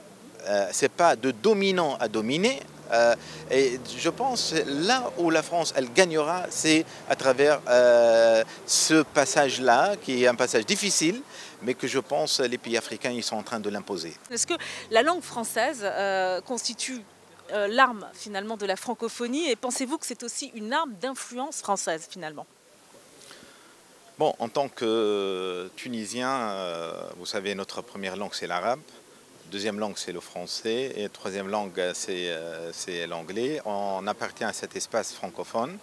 Euh, 0.47 0.67
c'est 0.71 0.91
pas 0.91 1.15
de 1.15 1.31
dominant 1.31 1.97
à 1.99 2.07
dominer. 2.07 2.61
Euh, 2.93 3.15
et 3.51 3.81
je 3.97 4.09
pense 4.09 4.53
là 4.65 5.11
où 5.17 5.29
la 5.29 5.43
France 5.43 5.73
elle 5.75 5.91
gagnera, 5.91 6.45
c'est 6.49 6.85
à 7.09 7.17
travers 7.17 7.59
ce 8.65 9.03
passage-là, 9.03 9.95
qui 10.01 10.23
est 10.23 10.27
un 10.27 10.35
passage 10.35 10.65
difficile, 10.65 11.21
mais 11.63 11.73
que 11.73 11.85
je 11.85 11.99
pense 11.99 12.39
les 12.39 12.57
pays 12.57 12.77
africains 12.77 13.11
ils 13.11 13.23
sont 13.23 13.35
en 13.35 13.43
train 13.43 13.59
de 13.59 13.69
l'imposer. 13.69 14.13
Est-ce 14.31 14.47
que 14.47 14.53
la 14.89 15.01
langue 15.03 15.21
française 15.21 15.85
constitue 16.45 17.01
l'arme 17.67 18.07
finalement 18.13 18.55
de 18.55 18.65
la 18.65 18.77
francophonie 18.77 19.49
et 19.49 19.57
pensez-vous 19.57 19.97
que 19.97 20.05
c'est 20.05 20.23
aussi 20.23 20.51
une 20.55 20.71
arme 20.71 20.93
d'influence 21.01 21.57
française 21.57 22.07
finalement? 22.09 22.45
Bon, 24.19 24.33
en 24.39 24.49
tant 24.49 24.67
que 24.67 25.69
Tunisien, 25.75 26.49
euh, 26.49 26.91
vous 27.17 27.27
savez, 27.27 27.53
notre 27.53 27.83
première 27.83 28.15
langue, 28.15 28.33
c'est 28.33 28.47
l'arabe. 28.47 28.79
Deuxième 29.51 29.79
langue, 29.79 29.93
c'est 29.95 30.11
le 30.11 30.21
français. 30.21 30.91
Et 30.95 31.07
troisième 31.09 31.49
langue, 31.49 31.79
c'est 31.93 32.31
euh, 32.31 33.07
l'anglais. 33.07 33.61
On 33.63 34.07
appartient 34.07 34.43
à 34.43 34.53
cet 34.53 34.75
espace 34.75 35.13
francophone. 35.13 35.77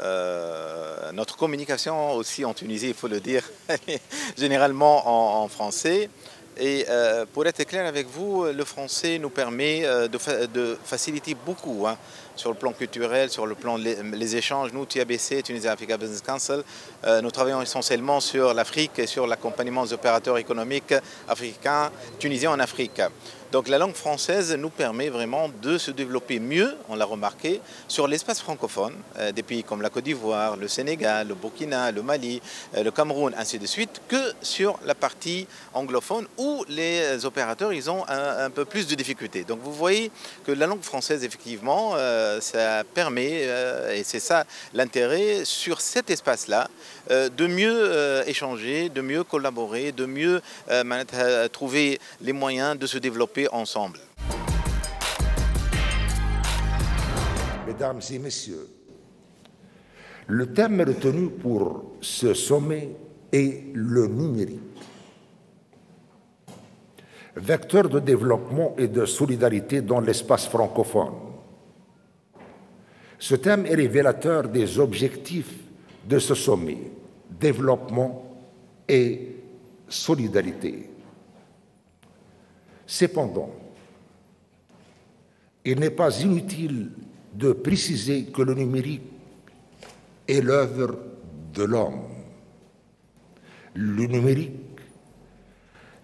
Euh, 0.00 1.12
notre 1.12 1.36
communication 1.36 2.12
aussi 2.12 2.46
en 2.46 2.54
Tunisie, 2.54 2.88
il 2.88 2.94
faut 2.94 3.08
le 3.08 3.20
dire, 3.20 3.42
généralement 4.38 5.42
en, 5.42 5.46
français. 5.48 6.08
Et 6.58 6.86
pour 7.32 7.46
être 7.46 7.64
clair 7.64 7.86
avec 7.86 8.06
vous, 8.06 8.44
le 8.44 8.64
français 8.64 9.18
nous 9.18 9.30
permet 9.30 9.82
de, 10.08 10.78
faciliter 10.84 11.36
beaucoup. 11.44 11.86
Hein 11.86 11.96
sur 12.36 12.50
le 12.50 12.56
plan 12.56 12.72
culturel, 12.72 13.30
sur 13.30 13.46
le 13.46 13.54
plan 13.54 13.76
les, 13.76 14.36
échanges. 14.36 14.72
Nous, 14.72 14.84
TABC, 14.84 15.42
Tunisia 15.42 15.72
Africa 15.72 15.96
Business 15.96 16.20
Council, 16.20 16.62
euh, 17.04 17.20
nous 17.20 17.30
travaillons 17.30 17.62
essentiellement 17.62 18.20
sur 18.20 18.54
l'Afrique 18.54 18.98
et 18.98 19.06
sur 19.06 19.26
l'accompagnement 19.26 19.84
des 19.84 19.92
opérateurs 19.94 20.38
économiques 20.38 20.94
africains, 21.28 21.90
tunisiens 22.18 22.52
en 22.52 22.60
Afrique. 22.60 23.00
Donc 23.52 23.68
la 23.68 23.78
langue 23.78 23.94
française 23.94 24.52
nous 24.56 24.70
permet 24.70 25.08
vraiment 25.08 25.48
de 25.62 25.78
se 25.78 25.92
développer 25.92 26.40
mieux, 26.40 26.74
on 26.88 26.96
l'a 26.96 27.04
remarqué, 27.04 27.60
sur 27.86 28.08
l'espace 28.08 28.40
francophone, 28.40 28.94
euh, 29.18 29.30
des 29.30 29.44
pays 29.44 29.62
comme 29.62 29.82
la 29.82 29.88
Côte 29.88 30.04
d'Ivoire, 30.04 30.56
le 30.56 30.66
Sénégal, 30.66 31.28
le 31.28 31.34
Burkina, 31.34 31.92
le 31.92 32.02
Mali, 32.02 32.42
euh, 32.74 32.82
le 32.82 32.90
Cameroun, 32.90 33.32
ainsi 33.38 33.60
de 33.60 33.66
suite, 33.66 34.02
que 34.08 34.32
sur 34.42 34.78
la 34.84 34.96
partie 34.96 35.46
anglophone 35.74 36.26
où 36.38 36.64
les 36.68 37.24
opérateurs 37.24 37.72
ils 37.72 37.88
ont 37.88 38.04
un, 38.08 38.50
peu 38.50 38.64
plus 38.64 38.86
de 38.88 38.94
difficultés. 38.94 39.44
Donc 39.44 39.60
vous 39.62 39.72
voyez 39.72 40.10
que 40.44 40.50
la 40.52 40.66
langue 40.66 40.82
française, 40.82 41.22
effectivement, 41.22 41.92
euh, 41.94 42.40
ça 42.40 42.82
permet, 42.94 43.42
et 43.92 44.02
c'est 44.02 44.20
ça 44.20 44.44
l'intérêt, 44.74 45.44
sur 45.44 45.80
cet 45.80 46.10
espace-là, 46.10 46.68
de 47.10 47.46
mieux 47.46 48.22
échanger, 48.26 48.88
de 48.88 49.00
mieux 49.00 49.24
collaborer, 49.24 49.92
de 49.92 50.06
mieux 50.06 50.40
trouver 51.52 51.98
les 52.20 52.32
moyens 52.32 52.78
de 52.78 52.86
se 52.86 52.98
développer 52.98 53.45
ensemble. 53.52 53.98
Mesdames 57.66 58.00
et 58.10 58.18
messieurs, 58.18 58.68
le 60.28 60.52
thème 60.52 60.80
retenu 60.80 61.30
pour 61.30 61.96
ce 62.00 62.34
sommet 62.34 62.90
est 63.32 63.72
le 63.74 64.06
numérique. 64.06 64.60
Vecteur 67.36 67.88
de 67.88 68.00
développement 68.00 68.74
et 68.78 68.88
de 68.88 69.04
solidarité 69.04 69.82
dans 69.82 70.00
l'espace 70.00 70.48
francophone. 70.48 71.12
Ce 73.18 73.34
thème 73.34 73.66
est 73.66 73.74
révélateur 73.74 74.48
des 74.48 74.78
objectifs 74.78 75.54
de 76.08 76.18
ce 76.18 76.34
sommet, 76.34 76.78
développement 77.30 78.36
et 78.88 79.36
solidarité. 79.88 80.90
Cependant, 82.86 83.50
il 85.64 85.80
n'est 85.80 85.90
pas 85.90 86.20
inutile 86.20 86.92
de 87.34 87.52
préciser 87.52 88.26
que 88.26 88.42
le 88.42 88.54
numérique 88.54 89.02
est 90.28 90.40
l'œuvre 90.40 90.96
de 91.52 91.64
l'homme. 91.64 92.02
Le 93.74 94.06
numérique, 94.06 94.52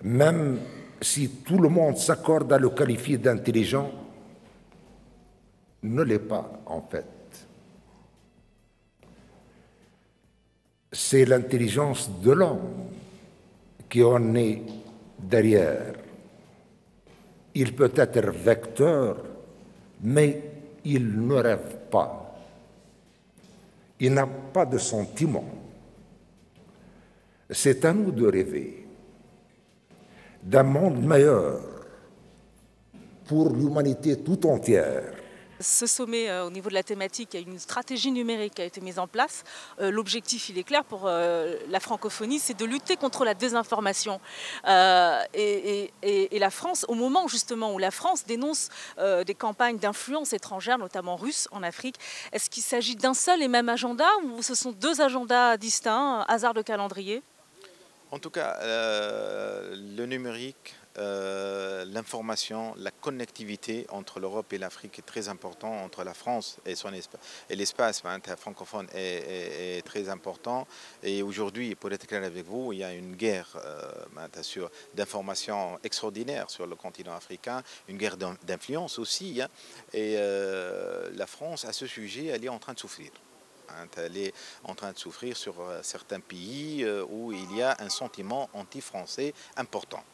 même 0.03 0.59
si 1.01 1.29
tout 1.29 1.59
le 1.59 1.69
monde 1.69 1.97
s'accorde 1.97 2.53
à 2.53 2.59
le 2.59 2.71
qualifier 2.71 3.19
d'intelligent, 3.19 3.91
ne 5.85 6.03
l'est 6.03 6.19
pas 6.19 6.63
en 6.67 6.81
fait. 6.83 7.07
C'est 10.91 11.25
l'intelligence 11.25 12.11
de 12.21 12.33
l'homme 12.33 12.89
qui 13.89 14.03
en 14.03 14.35
est 14.35 14.63
derrière. 15.19 16.02
Il 17.55 17.75
peut 17.75 17.93
être 17.95 18.31
vecteur, 18.31 19.17
mais 20.03 20.43
il 20.85 21.27
ne 21.27 21.35
rêve 21.35 21.77
pas. 21.91 22.35
Il 24.01 24.15
n'a 24.15 24.27
pas 24.27 24.67
de 24.67 24.79
sentiment. 24.79 25.45
C'est 27.51 27.85
à 27.85 27.93
nous 27.93 28.11
de 28.11 28.27
rêver 28.27 28.87
d'un 30.43 30.63
monde 30.63 31.05
meilleur 31.05 31.61
pour 33.27 33.51
l'humanité 33.51 34.17
tout 34.19 34.45
entière 34.47 35.22
ce 35.63 35.87
sommet, 35.87 36.29
euh, 36.29 36.47
au 36.47 36.51
niveau 36.51 36.69
de 36.69 36.75
la 36.75 36.83
thématique, 36.83 37.31
il 37.33 37.41
y 37.41 37.45
a 37.45 37.49
une 37.49 37.59
stratégie 37.59 38.11
numérique 38.11 38.55
qui 38.55 38.63
a 38.63 38.65
été 38.65 38.81
mise 38.81 38.99
en 38.99 39.07
place. 39.07 39.45
Euh, 39.81 39.91
l'objectif, 39.91 40.49
il 40.49 40.59
est 40.59 40.65
clair 40.65 40.85
pour 40.85 41.03
euh, 41.07 41.57
la 41.69 41.81
francophonie, 41.81 42.39
c'est 42.39 42.57
de 42.57 42.65
lutter 42.65 42.97
contre 42.97 43.25
la 43.25 43.35
désinformation. 43.35 44.21
Et, 44.65 45.91
la 46.33 46.51
France, 46.51 46.85
au 46.89 46.95
moment 46.95 47.29
justement 47.29 47.73
où 47.73 47.79
la 47.79 47.93
France 47.93 48.25
dénonce 48.27 48.69
des 48.99 49.35
campagnes 49.35 49.79
d'influence 49.79 50.33
étrangère, 50.33 50.77
notamment 50.77 51.15
russe, 51.15 51.47
en 51.53 51.63
Afrique, 51.63 51.97
est-ce 52.33 52.51
qu'il 52.51 52.65
s'agit 52.65 52.97
d'un 52.97 53.15
seul 53.15 53.43
et 53.43 53.49
même 53.49 53.69
agenda 53.69 54.09
ou 54.25 54.43
ce 54.43 54.57
sont 54.57 54.73
deux 54.73 55.01
agendas 55.01 55.57
distincts, 55.57 56.25
hasard 56.27 56.53
de 56.53 56.63
calendrier? 56.63 57.23
En 58.11 58.19
tout 58.19 58.31
cas, 58.31 58.59
le 58.61 60.05
numérique 60.07 60.75
euh, 60.99 61.87
l'information, 61.87 62.75
la 62.77 62.91
connectivité 62.91 63.87
entre 63.89 64.21
l'Europe 64.21 64.53
et 64.53 64.59
l'Afrique 64.59 64.99
est 64.99 65.07
très 65.07 65.29
importante, 65.29 65.83
entre 65.83 66.05
la 66.05 66.13
France 66.13 66.59
et, 66.67 66.75
son 66.75 66.93
et 66.93 67.57
l'espace 67.57 68.03
hein, 68.05 68.19
francophone 68.37 68.87
est, 68.95 69.83
très 69.87 70.09
important. 70.11 70.67
Et 71.03 71.23
aujourd'hui, 71.23 71.75
pour 71.75 71.91
être 71.93 72.07
clair 72.07 72.23
avec 72.25 72.45
vous, 72.45 72.73
il 72.73 72.81
y 72.81 72.85
a 72.85 72.93
une 72.93 73.17
guerre 73.17 73.57
euh, 73.57 74.05
d'information 74.95 75.79
extraordinaire 75.83 76.51
sur 76.51 76.67
le 76.67 76.77
continent 76.77 77.15
africain, 77.15 77.63
une 77.89 77.97
guerre 77.97 78.17
d'influence 78.17 78.99
aussi. 78.99 79.41
Hein. 79.41 79.49
et 79.95 80.17
euh, 80.19 81.11
la 81.15 81.27
France, 81.27 81.65
à 81.65 81.73
ce 81.73 81.87
sujet, 81.87 82.27
elle 82.27 82.45
est 82.45 82.51
en 82.51 82.59
train 82.59 82.75
de 82.75 82.79
souffrir 82.79 83.11
hein. 83.71 83.87
elle 83.97 84.19
est 84.19 84.35
en 84.65 84.75
train 84.75 84.93
de 84.93 84.99
souffrir 84.99 85.37
sur 85.37 85.55
certains 85.83 86.21
pays 86.21 86.87
où 87.09 87.33
il 87.33 87.57
y 87.57 87.63
a 87.63 87.77
un 87.79 87.89
sentiment 87.89 88.51
anti-français 88.53 89.33
important. 89.57 90.05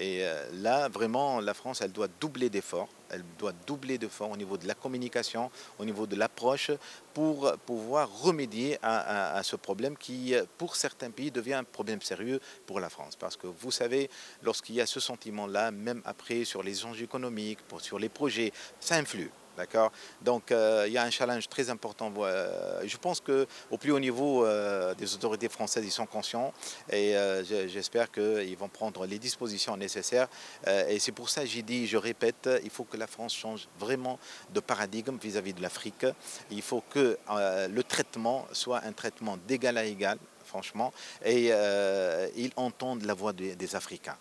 Et 0.00 0.24
euh, 0.24 0.48
là, 0.54 0.88
vraiment, 0.88 1.40
la 1.40 1.52
France, 1.52 1.82
elle 1.82 1.92
doit 1.92 2.08
doubler 2.20 2.48
d'efforts. 2.48 2.88
Elle 3.10 3.22
doit 3.38 3.52
doubler 3.66 3.98
d'efforts 3.98 4.30
au 4.30 4.36
niveau 4.36 4.56
de 4.56 4.66
la 4.66 4.74
communication, 4.74 5.50
au 5.78 5.84
niveau 5.84 6.06
de 6.06 6.16
l'approche, 6.16 6.70
pour 7.12 7.52
pouvoir 7.66 8.08
remédier 8.22 8.78
à, 8.82 9.42
ce 9.42 9.56
problème 9.56 9.96
qui, 9.96 10.34
pour 10.56 10.76
certains 10.76 11.10
pays, 11.10 11.30
devient 11.30 11.54
un 11.54 11.64
problème 11.64 12.00
sérieux 12.00 12.40
pour 12.66 12.80
la 12.80 12.88
France. 12.88 13.16
Parce 13.16 13.36
que 13.36 13.46
vous 13.46 13.70
savez, 13.70 14.08
lorsqu'il 14.42 14.76
y 14.76 14.80
a 14.80 14.86
ce 14.86 15.00
sentiment-là, 15.00 15.70
même 15.70 16.00
après 16.04 16.44
sur 16.44 16.62
les 16.62 16.86
enjeux 16.86 17.04
économiques, 17.04 17.58
sur 17.78 17.98
les 17.98 18.08
projets, 18.08 18.52
ça 18.78 18.94
influe. 18.94 19.30
D'accord? 19.60 19.92
Donc 20.22 20.52
euh, 20.52 20.84
il 20.86 20.94
y 20.94 20.96
a 20.96 21.02
un 21.02 21.10
challenge 21.10 21.46
très 21.50 21.68
important. 21.68 22.10
Euh, 22.16 22.80
je 22.86 22.96
pense 22.96 23.20
qu'au 23.20 23.76
plus 23.78 23.92
haut 23.92 24.00
niveau 24.00 24.46
euh, 24.46 24.94
des 24.94 25.12
autorités 25.14 25.50
françaises, 25.50 25.84
ils 25.84 25.90
sont 25.90 26.06
conscients 26.06 26.54
et 26.90 27.14
j'espère 27.44 28.10
qu'ils 28.10 28.56
vont 28.56 28.70
prendre 28.70 29.04
les 29.04 29.18
dispositions 29.18 29.76
nécessaires. 29.76 30.28
et 30.88 30.98
c'est 30.98 31.12
pour 31.12 31.28
ça 31.28 31.42
que 31.42 31.48
j'ai 31.48 31.60
dit, 31.60 31.86
je 31.86 31.98
répète, 31.98 32.48
il 32.64 32.70
faut 32.70 32.84
que 32.84 32.96
la 32.96 33.06
France 33.06 33.34
change 33.34 33.68
vraiment 33.78 34.18
de 34.54 34.60
paradigme 34.60 35.18
vis-à-vis 35.18 35.52
de 35.52 35.60
l'Afrique. 35.60 36.06
Il 36.50 36.62
faut 36.62 36.82
que 36.88 37.18
le 37.28 37.82
traitement 37.82 38.46
soit 38.52 38.80
un 38.84 38.92
traitement 38.92 39.36
d'égal 39.46 39.76
à 39.76 39.84
égal, 39.84 40.18
franchement, 40.44 40.92
et 41.22 41.50
ils 42.36 42.52
entendent 42.56 43.04
la 43.04 43.14
voix 43.14 43.34
des 43.34 43.76
Africains. 43.76 44.16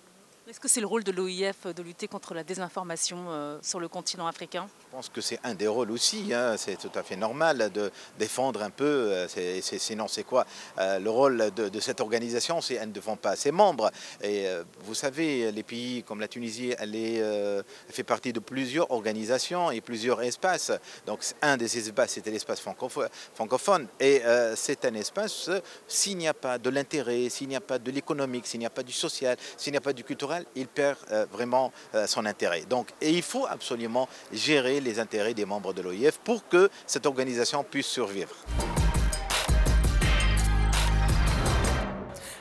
Est-ce 0.49 0.59
que 0.59 0.67
c'est 0.67 0.81
le 0.81 0.87
rôle 0.87 1.03
de 1.03 1.11
l'OIF 1.11 1.67
de 1.67 1.83
lutter 1.83 2.07
contre 2.07 2.33
la 2.33 2.43
désinformation 2.43 3.27
euh, 3.29 3.59
sur 3.61 3.79
le 3.79 3.87
continent 3.87 4.25
africain? 4.25 4.67
Je 4.79 4.95
pense 4.95 5.07
que 5.07 5.21
c'est 5.21 5.39
un 5.43 5.53
des 5.53 5.67
rôles 5.67 5.91
aussi. 5.91 6.33
Hein. 6.33 6.55
C'est 6.57 6.75
tout 6.75 6.89
à 6.95 7.03
fait 7.03 7.15
normal 7.15 7.69
de 7.71 7.91
défendre 8.17 8.63
un 8.63 8.71
peu. 8.71 8.83
Euh, 8.83 9.27
sinon, 9.61 10.07
c'est 10.07 10.23
quoi 10.23 10.47
euh, 10.79 10.97
Le 10.97 11.09
rôle 11.11 11.51
de, 11.55 11.79
cette 11.79 12.01
organisation, 12.01 12.61
c'est 12.61 12.73
elle 12.73 12.87
ne 12.87 12.93
défend 12.93 13.15
pas 13.15 13.35
ses 13.35 13.51
membres. 13.51 13.91
Et 14.23 14.47
vous 14.85 14.95
savez, 14.95 15.51
les 15.51 15.61
pays 15.61 16.01
comme 16.01 16.19
la 16.19 16.27
Tunisie, 16.27 16.73
elle, 16.79 17.63
fait 17.89 18.03
partie 18.03 18.33
de 18.33 18.39
plusieurs 18.39 18.89
organisations 18.89 19.69
et 19.69 19.81
plusieurs 19.81 20.19
espaces. 20.23 20.71
Donc, 21.05 21.19
un 21.43 21.57
de 21.57 21.67
ces 21.67 21.87
espaces, 21.89 22.13
c'était 22.13 22.31
l'espace 22.31 22.59
francophone. 22.59 23.87
Et 23.99 24.23
c'est 24.55 24.83
un 24.85 24.95
espace, 24.95 25.51
s'il 25.87 26.17
n'y 26.17 26.27
a 26.27 26.33
pas 26.33 26.57
de 26.57 26.71
l'intérêt, 26.71 27.29
s'il 27.29 27.49
n'y 27.49 27.55
a 27.55 27.61
pas 27.61 27.77
de 27.77 27.91
l'économique, 27.91 28.47
s'il 28.47 28.59
n'y 28.59 28.65
a 28.65 28.71
pas 28.71 28.83
du 28.83 28.93
social, 28.93 29.37
s'il 29.55 29.73
n'y 29.73 29.77
a 29.77 29.81
pas 29.81 29.93
du 29.93 30.03
culturel, 30.03 30.38
il 30.55 30.67
perd 30.67 30.97
euh, 31.11 31.25
vraiment 31.31 31.71
euh, 31.93 32.07
son 32.07 32.25
intérêt. 32.25 32.61
Donc, 32.61 32.89
et 33.01 33.11
il 33.11 33.21
faut 33.21 33.45
absolument 33.45 34.07
gérer 34.31 34.79
les 34.79 34.99
intérêts 34.99 35.33
des 35.33 35.45
membres 35.45 35.73
de 35.73 35.81
l'OIF 35.81 36.17
pour 36.19 36.47
que 36.47 36.69
cette 36.85 37.05
organisation 37.05 37.63
puisse 37.63 37.87
survivre. 37.87 38.35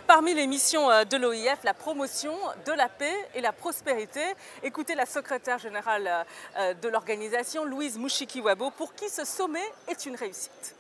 Parmi 0.07 0.35
les 0.35 0.47
missions 0.47 0.90
euh, 0.90 1.05
de 1.05 1.17
l'OIF, 1.17 1.62
la 1.64 1.75
promotion 1.75 2.35
de 2.67 2.73
la 2.73 2.88
paix 2.88 3.14
et 3.35 3.40
la 3.40 3.52
prospérité. 3.52 4.23
Écoutez 4.62 4.95
la 4.95 5.07
secrétaire 5.07 5.59
générale 5.59 6.25
de 6.83 6.88
l'organisation, 6.88 7.64
Louise 7.64 7.99
Mouchiki-Wabo, 7.99 8.71
pour 8.76 8.95
qui 8.95 9.09
ce 9.09 9.25
sommet 9.25 9.67
est 9.87 10.07
une 10.07 10.17
réussite. 10.17 10.75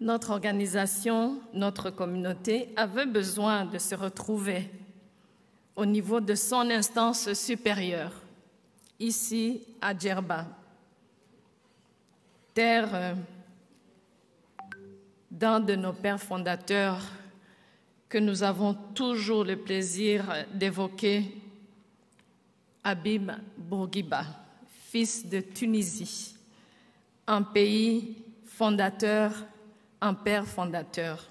Notre 0.00 0.30
organisation, 0.30 1.40
notre 1.54 1.90
communauté 1.90 2.72
avait 2.76 3.06
besoin 3.06 3.64
de 3.64 3.78
se 3.78 3.96
retrouver 3.96 4.70
au 5.78 5.86
niveau 5.86 6.18
de 6.18 6.34
son 6.34 6.68
instance 6.70 7.32
supérieure, 7.34 8.10
ici 8.98 9.62
à 9.80 9.96
Djerba, 9.96 10.44
terre 12.52 12.88
euh, 12.92 13.14
d'un 15.30 15.60
de 15.60 15.76
nos 15.76 15.92
pères 15.92 16.20
fondateurs 16.20 17.00
que 18.08 18.18
nous 18.18 18.42
avons 18.42 18.74
toujours 18.92 19.44
le 19.44 19.54
plaisir 19.56 20.24
d'évoquer, 20.52 21.32
Habib 22.82 23.30
Bourguiba, 23.56 24.24
fils 24.90 25.28
de 25.28 25.38
Tunisie, 25.38 26.34
un 27.24 27.42
pays 27.42 28.16
fondateur, 28.46 29.32
un 30.00 30.14
père 30.14 30.44
fondateur. 30.44 31.24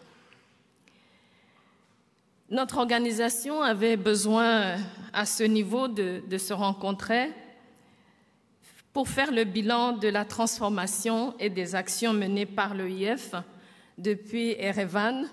Notre 2.49 2.77
organisation 2.77 3.61
avait 3.61 3.97
besoin 3.97 4.77
à 5.11 5.25
ce 5.25 5.43
niveau 5.43 5.89
de, 5.89 6.21
se 6.37 6.53
rencontrer 6.53 7.29
pour 8.93 9.09
faire 9.09 9.33
le 9.33 9.43
bilan 9.43 9.91
de 9.91 10.07
la 10.07 10.23
transformation 10.23 11.35
et 11.39 11.49
des 11.49 11.75
actions 11.75 12.13
menées 12.13 12.45
par 12.45 12.73
l'EIF 12.73 13.35
depuis 13.97 14.55
Erevan. 14.57 15.27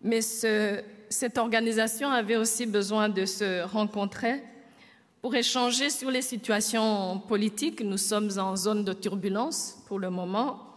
Mais 0.00 0.22
cette 0.22 1.36
organisation 1.36 2.08
avait 2.08 2.36
aussi 2.36 2.64
besoin 2.64 3.10
de 3.10 3.26
se 3.26 3.62
rencontrer 3.64 4.42
pour 5.20 5.34
échanger 5.34 5.90
sur 5.90 6.10
les 6.10 6.22
situations 6.22 7.18
politiques. 7.28 7.82
Nous 7.82 7.98
sommes 7.98 8.30
en 8.38 8.56
zone 8.56 8.82
de 8.82 8.94
turbulence 8.94 9.76
pour 9.86 9.98
le 9.98 10.08
moment 10.08 10.72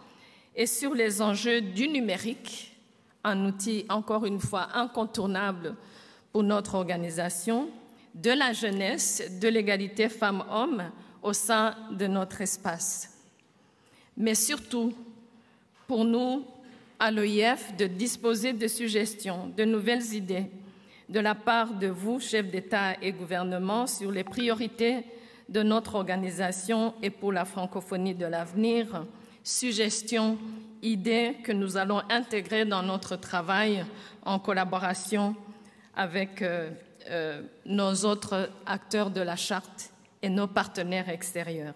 et 0.57 0.67
sur 0.67 0.93
les 0.93 1.22
enjeux 1.22 1.62
du 1.62 1.88
numérique 1.88 2.75
un 3.25 3.46
outil, 3.46 3.86
encore 3.89 4.25
une 4.25 4.39
fois, 4.39 4.70
incontournable 4.74 5.75
pour 6.32 6.44
notre 6.44 6.75
organisation, 6.75 7.70
de 8.13 8.32
la 8.32 8.53
jeunesse, 8.53 9.39
de 9.41 9.48
l'égalité 9.50 10.08
femmes-hommes 10.08 10.84
au 11.22 11.34
sein 11.34 11.75
de 11.91 12.08
notre 12.08 12.39
espace. 12.39 13.12
Mais 14.15 14.36
surtout, 14.36 14.94
pour 15.88 16.05
nous, 16.05 16.46
à 17.00 17.12
l'OIF, 17.12 17.75
de 17.75 17.88
disposer 17.88 18.53
de 18.53 18.67
suggestions, 18.67 19.51
de 19.58 19.65
nouvelles 19.65 20.13
idées 20.13 20.50
de 21.10 21.20
la 21.20 21.36
part 21.36 21.74
de 21.74 21.88
vous, 21.88 22.20
chefs 22.20 22.50
d'État 22.50 22.96
et 23.01 23.12
gouvernement, 23.12 23.88
sur 23.88 24.12
les 24.12 24.24
priorités 24.24 25.03
de 25.50 25.62
notre 25.62 25.96
organisation 25.96 26.96
et 27.01 27.10
pour 27.10 27.32
la 27.32 27.46
francophonie 27.46 28.15
de 28.15 28.25
l'avenir, 28.25 29.06
suggestions 29.43 30.38
idées 30.81 31.38
que 31.43 31.51
nous 31.51 31.77
allons 31.77 32.01
intégrer 32.09 32.65
dans 32.65 32.83
notre 32.83 33.15
travail 33.15 33.85
en 34.23 34.39
collaboration 34.39 35.35
avec 35.95 36.41
euh, 36.41 36.69
euh, 37.09 37.41
nos 37.65 37.93
autres 38.05 38.49
acteurs 38.65 39.09
de 39.09 39.21
la 39.21 39.35
charte 39.35 39.91
et 40.21 40.29
nos 40.29 40.47
partenaires 40.47 41.09
extérieurs. 41.09 41.75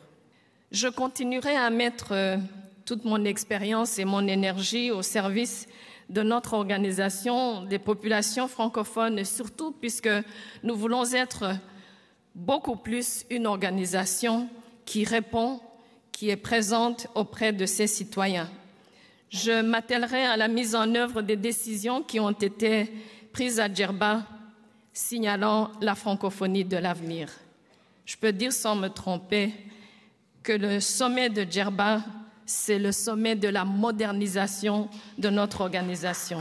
Je 0.71 0.87
continuerai 0.87 1.55
à 1.55 1.69
mettre 1.69 2.11
euh, 2.11 2.37
toute 2.85 3.05
mon 3.05 3.23
expérience 3.25 3.99
et 3.99 4.05
mon 4.05 4.27
énergie 4.27 4.91
au 4.91 5.01
service 5.01 5.67
de 6.09 6.23
notre 6.23 6.53
organisation 6.53 7.63
des 7.63 7.79
populations 7.79 8.47
francophones, 8.47 9.23
surtout 9.23 9.71
puisque 9.71 10.09
nous 10.63 10.75
voulons 10.75 11.05
être 11.13 11.55
beaucoup 12.33 12.75
plus 12.75 13.25
une 13.29 13.45
organisation 13.45 14.49
qui 14.85 15.03
répond, 15.05 15.59
qui 16.11 16.29
est 16.29 16.35
présente 16.35 17.07
auprès 17.13 17.53
de 17.53 17.67
ses 17.67 17.85
citoyens 17.85 18.49
je 19.29 19.61
m'attellerai 19.61 20.25
à 20.25 20.37
la 20.37 20.47
mise 20.47 20.75
en 20.75 20.93
œuvre 20.95 21.21
des 21.21 21.35
décisions 21.35 22.01
qui 22.01 22.19
ont 22.19 22.31
été 22.31 22.91
prises 23.31 23.59
à 23.59 23.71
Djerba 23.71 24.23
signalant 24.91 25.71
la 25.81 25.95
francophonie 25.95 26.65
de 26.65 26.77
l'avenir. 26.77 27.29
Je 28.05 28.17
peux 28.17 28.33
dire 28.33 28.51
sans 28.51 28.75
me 28.75 28.87
tromper 28.87 29.53
que 30.41 30.53
le 30.53 30.79
sommet 30.79 31.29
de 31.29 31.45
Djerba, 31.49 32.01
c'est 32.45 32.79
le 32.79 32.91
sommet 32.91 33.35
de 33.35 33.47
la 33.47 33.65
modernisation 33.65 34.89
de 35.17 35.29
notre 35.29 35.61
organisation. 35.61 36.39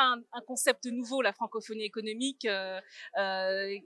Un, 0.00 0.40
concept 0.46 0.86
nouveau, 0.86 1.22
la 1.22 1.32
francophonie 1.32 1.84
économique. 1.84 2.44
Euh, 2.44 2.80
euh, 3.18 3.76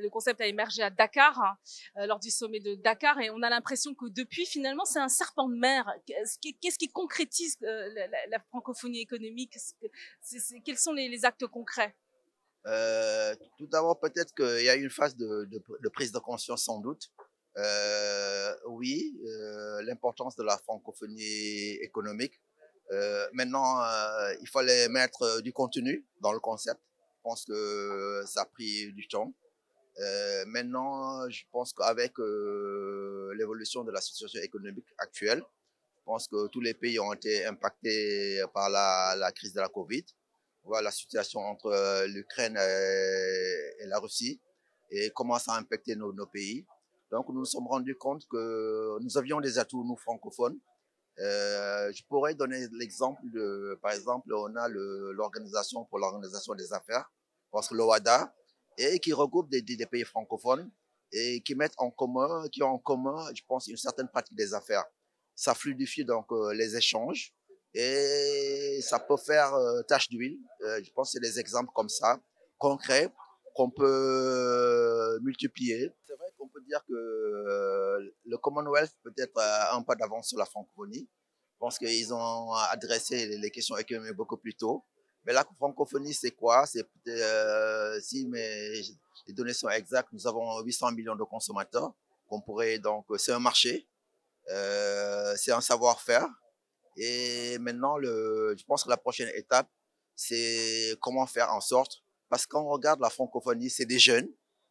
le 0.00 0.08
concept 0.08 0.40
a 0.40 0.46
émergé 0.46 0.82
à 0.82 0.90
Dakar 0.90 1.38
hein, 1.38 2.06
lors 2.06 2.20
du 2.20 2.30
sommet 2.30 2.60
de 2.60 2.74
Dakar, 2.74 3.20
et 3.20 3.30
on 3.30 3.42
a 3.42 3.50
l'impression 3.50 3.94
que 3.94 4.06
depuis, 4.08 4.46
finalement, 4.46 4.84
c'est 4.84 4.98
un 4.98 5.08
serpent 5.08 5.48
de 5.48 5.56
mer. 5.56 5.90
Qu'est-ce 6.06 6.78
qui 6.78 6.88
concrétise 6.88 7.56
euh, 7.62 7.88
la, 8.28 8.38
francophonie 8.50 9.00
économique? 9.00 9.56
Quels 10.64 10.78
sont 10.78 10.92
les, 10.92 11.24
actes 11.24 11.46
concrets? 11.46 11.94
Tout 12.64 13.66
d'abord, 13.66 13.98
peut-être 13.98 14.34
qu'il 14.34 14.64
y 14.64 14.68
a 14.68 14.74
une 14.74 14.90
phase 14.90 15.16
de, 15.16 15.48
prise 15.92 16.12
de 16.12 16.18
conscience, 16.18 16.64
sans 16.64 16.80
doute. 16.80 17.10
oui, 18.68 19.18
l'importance 19.82 20.36
de 20.36 20.42
la 20.42 20.58
francophonie 20.58 21.76
économique 21.82 22.40
euh, 22.40 22.49
maintenant, 23.32 23.82
euh, 23.82 24.34
il 24.40 24.48
fallait 24.48 24.88
mettre 24.88 25.22
euh, 25.22 25.40
du 25.40 25.52
contenu 25.52 26.04
dans 26.20 26.32
le 26.32 26.40
concept. 26.40 26.80
Je 27.16 27.22
pense 27.22 27.44
que 27.44 28.22
ça 28.26 28.42
a 28.42 28.46
pris 28.46 28.92
du 28.92 29.06
temps. 29.06 29.32
maintenant, 30.46 31.28
je 31.28 31.42
pense 31.52 31.74
qu'avec 31.74 32.12
l'évolution 33.38 33.84
de 33.84 33.92
la 33.92 34.00
situation 34.00 34.40
économique 34.40 34.86
actuelle, 34.98 35.42
je 35.98 36.02
pense 36.06 36.26
que 36.28 36.48
tous 36.48 36.62
les 36.62 36.72
pays 36.72 36.98
ont 36.98 37.12
été 37.12 37.44
impactés 37.44 38.42
par 38.54 38.70
la, 38.70 39.30
crise 39.32 39.52
de 39.52 39.60
la 39.60 39.68
Covid. 39.68 40.04
Voilà 40.64 40.86
la 40.86 40.90
situation 40.90 41.40
entre 41.40 42.06
l'Ukraine 42.06 42.56
et, 42.56 43.86
la 43.86 43.98
Russie 43.98 44.40
et 44.90 45.10
comment 45.14 45.38
ça 45.38 45.52
a 45.52 45.58
impacté 45.58 45.94
nos 45.96 46.26
pays. 46.26 46.64
Donc, 47.10 47.28
nous 47.28 47.40
nous 47.40 47.44
sommes 47.44 47.66
rendus 47.66 47.96
compte 47.96 48.26
que 48.28 48.98
nous 49.00 49.18
avions 49.18 49.40
des 49.40 49.58
atouts, 49.58 49.84
nous 49.84 49.96
francophones, 49.96 50.58
euh, 51.18 51.92
je 51.92 52.02
pourrais 52.04 52.34
donner 52.34 52.66
l'exemple 52.72 53.22
de, 53.24 53.78
par 53.82 53.92
exemple, 53.92 54.32
on 54.32 54.54
a 54.56 54.68
l'organisation 54.68 55.84
pour 55.84 55.98
l'organisation 55.98 56.54
des 56.54 56.72
affaires, 56.72 57.10
parce 57.50 57.68
que 57.68 57.74
l'OADA, 57.74 58.34
et 58.78 58.98
qui 59.00 59.12
regroupe 59.12 59.50
des, 59.50 59.60
des, 59.60 59.86
pays 59.86 60.04
francophones 60.04 60.70
et 61.12 61.42
qui 61.42 61.54
mettent 61.54 61.74
en 61.76 61.90
commun, 61.90 62.48
qui 62.50 62.62
ont 62.62 62.74
en 62.74 62.78
commun, 62.78 63.28
je 63.34 63.42
pense, 63.46 63.66
une 63.66 63.76
certaine 63.76 64.08
pratique 64.08 64.36
des 64.36 64.54
affaires. 64.54 64.84
Ça 65.34 65.54
fluidifie 65.54 66.04
donc 66.04 66.26
euh, 66.30 66.54
les 66.54 66.76
échanges 66.76 67.34
et 67.74 68.80
ça 68.82 68.98
peut 68.98 69.16
faire 69.16 69.52
euh, 69.54 69.82
tâche 69.82 70.08
d'huile. 70.08 70.38
je 70.60 70.90
pense 70.92 71.08
que 71.08 71.12
c'est 71.12 71.20
des 71.20 71.38
exemples 71.38 71.70
comme 71.74 71.88
ça, 71.88 72.20
concrets, 72.58 73.12
qu'on 73.54 73.70
peut 73.70 75.18
multiplier. 75.22 75.90
C'est 76.06 76.16
vrai 76.16 76.26
qu'on 76.38 76.48
peut 76.48 76.62
dire 76.62 76.82
que 76.86 76.94
euh, 76.94 78.12
le 78.24 78.38
Commonwealth 78.38 78.92
peut 79.02 79.12
être 79.18 79.38
euh, 79.38 79.76
un 79.76 79.82
pas 79.82 79.94
d'avance 79.94 80.28
sur 80.28 80.38
la 80.38 80.46
francophonie. 80.46 81.08
Je 81.54 81.58
pense 81.58 81.78
qu'ils 81.78 82.12
ont 82.14 82.52
adressé 82.70 83.38
les 83.38 83.50
questions 83.50 83.76
économiques 83.76 84.16
beaucoup 84.16 84.36
plus 84.36 84.54
tôt. 84.54 84.84
Mais 85.24 85.34
la 85.34 85.44
francophonie, 85.58 86.14
c'est 86.14 86.30
quoi? 86.30 86.64
C'est 86.66 86.88
euh, 87.08 88.00
si 88.00 88.26
mes, 88.26 88.80
données 89.28 89.52
sont 89.52 89.68
exactes, 89.68 90.08
nous 90.12 90.26
avons 90.26 90.62
800 90.62 90.92
millions 90.92 91.16
de 91.16 91.24
consommateurs. 91.24 91.92
On 92.28 92.40
pourrait 92.40 92.78
donc, 92.78 93.04
c'est 93.18 93.32
un 93.32 93.40
marché, 93.40 93.88
c'est 94.46 95.52
un 95.52 95.60
savoir-faire 95.60 96.26
Et 96.96 97.58
maintenant, 97.58 98.00
je 98.00 98.64
pense 98.64 98.84
que 98.84 98.88
la 98.88 98.96
prochaine 98.96 99.30
étape, 99.34 99.68
c'est 100.14 100.96
comment 101.00 101.26
faire 101.26 101.52
en 101.52 101.60
sorte, 101.60 102.02
parce 102.30 102.46
qu'on 102.46 102.64
regarde 102.64 103.00
la 103.00 103.10
francophonie, 103.10 103.68
c'est 103.68 103.84
des 103.84 103.98
jeunes, 103.98 104.28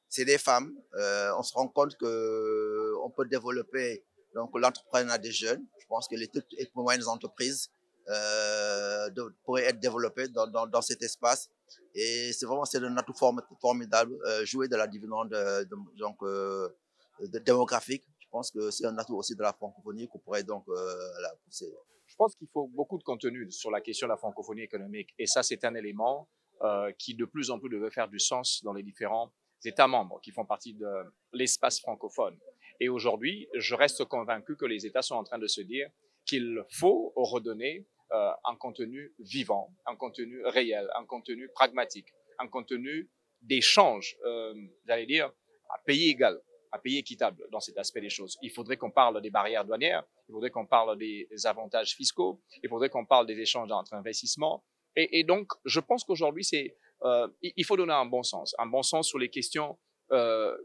c'est 0.08 0.26
des 0.26 0.38
femmes. 0.38 0.74
Euh, 0.96 1.32
on 1.38 1.44
se 1.44 1.54
rend 1.54 1.68
compte 1.68 1.96
que 1.98 2.94
on 3.04 3.12
peut 3.12 3.26
développer 3.26 4.04
l'entrepreneuriat 4.34 5.18
des 5.18 5.32
jeunes. 5.32 5.64
Je 5.80 5.86
pense 5.88 6.08
que 6.08 6.16
les 6.16 6.28
toutes 6.30 6.52
et 6.58 6.68
moyennes 6.74 7.08
entreprises 7.08 7.70
euh, 8.08 9.10
pourraient 9.44 9.66
être 9.66 9.80
développées 9.80 10.30
dans, 10.30 10.48
dans, 10.48 10.82
cet 10.82 11.04
espace. 11.04 11.50
Et 11.94 12.32
c'est 12.34 12.46
vraiment 12.46 12.64
un 12.74 12.98
atout 12.98 13.14
formidable, 13.62 14.18
euh, 14.26 14.46
jouer 14.46 14.68
de 14.68 14.76
la 14.76 14.88
dividende 14.88 15.34
euh, 15.34 15.64
donc 15.98 16.18
euh, 16.24 16.70
démographique. 17.46 18.06
Je 18.20 18.28
pense 18.32 18.52
que 18.52 18.72
c'est 18.72 18.86
un 18.86 18.98
atout 18.98 19.16
aussi 19.16 19.36
de 19.36 19.42
la 19.42 19.54
francophonie 19.54 20.08
qu'on 20.08 20.20
pourrait 20.20 20.44
donc 20.44 20.64
euh, 20.70 20.96
la 21.22 21.30
pousser. 21.44 21.72
Je 22.06 22.16
pense 22.16 22.36
qu'il 22.36 22.48
faut 22.52 22.68
beaucoup 22.68 22.98
de 22.98 23.04
contenu 23.04 23.52
sur 23.52 23.70
la 23.70 23.82
question 23.82 24.08
de 24.08 24.12
la 24.12 24.18
francophonie 24.18 24.64
économique. 24.64 25.14
Et 25.20 25.28
ça, 25.28 25.44
c'est 25.44 25.64
un 25.64 25.76
élément 25.76 26.28
euh, 26.62 26.92
qui 26.98 27.16
de 27.16 27.26
plus 27.26 27.52
en 27.52 27.60
plus 27.60 27.70
devait 27.70 27.92
faire 27.92 28.10
du 28.10 28.20
sens 28.20 28.62
dans 28.64 28.74
les 28.74 28.84
différents 28.84 29.32
États 29.64 29.88
membres 29.88 30.20
qui 30.22 30.32
font 30.32 30.46
partie 30.46 30.74
de 30.74 30.88
l'espace 31.34 31.80
francophone. 31.80 32.38
Et 32.80 32.90
aujourd'hui, 32.90 33.48
je 33.56 33.76
reste 33.76 34.06
convaincu 34.06 34.56
que 34.56 34.66
les 34.66 34.86
États 34.86 35.02
sont 35.02 35.16
en 35.16 35.24
train 35.24 35.38
de 35.38 35.48
se 35.48 35.62
dire 35.62 35.90
qu'il 36.26 36.64
faut 36.70 37.12
redonner 37.16 37.86
euh, 38.12 38.32
un 38.46 38.56
contenu 38.56 39.14
vivant, 39.20 39.74
un 39.86 39.96
contenu 39.96 40.44
réel, 40.46 40.90
un 40.96 41.06
contenu 41.06 41.50
pragmatique, 41.50 42.08
un 42.40 42.48
contenu 42.48 43.10
d'échange, 43.42 44.18
euh, 44.26 44.54
j'allais 44.88 45.06
dire, 45.06 45.32
à 45.70 45.78
pays 45.86 46.10
égal, 46.10 46.40
à 46.72 46.80
pays 46.80 46.98
équitable 46.98 47.48
dans 47.52 47.60
cet 47.60 47.78
aspect 47.78 48.02
des 48.02 48.10
choses. 48.10 48.38
Il 48.42 48.52
faudrait 48.52 48.78
qu'on 48.78 48.92
parle 48.92 49.22
des 49.22 49.30
barrières 49.30 49.66
douanières, 49.66 50.04
il 50.28 50.34
faudrait 50.34 50.50
qu'on 50.50 50.66
parle 50.66 50.98
des 50.98 51.28
avantages 51.46 51.96
fiscaux, 51.96 52.42
il 52.64 52.70
faudrait 52.70 52.90
qu'on 52.90 53.06
parle 53.06 53.26
des 53.28 53.40
échanges 53.40 53.72
entre 53.72 53.94
investissements. 53.94 54.64
Et, 55.12 55.24
donc, 55.24 55.52
je 55.66 55.80
pense 55.80 56.04
qu'aujourd'hui, 56.04 56.46
euh, 57.04 57.28
il 57.42 57.66
faut 57.66 57.78
donner 57.78 57.94
un 57.94 58.06
bon 58.06 58.24
sens, 58.24 58.56
un 58.60 58.66
bon 58.66 58.84
sens 58.84 59.08
sur 59.08 59.20
les 59.20 59.30
questions 59.30 59.78
euh, 60.12 60.56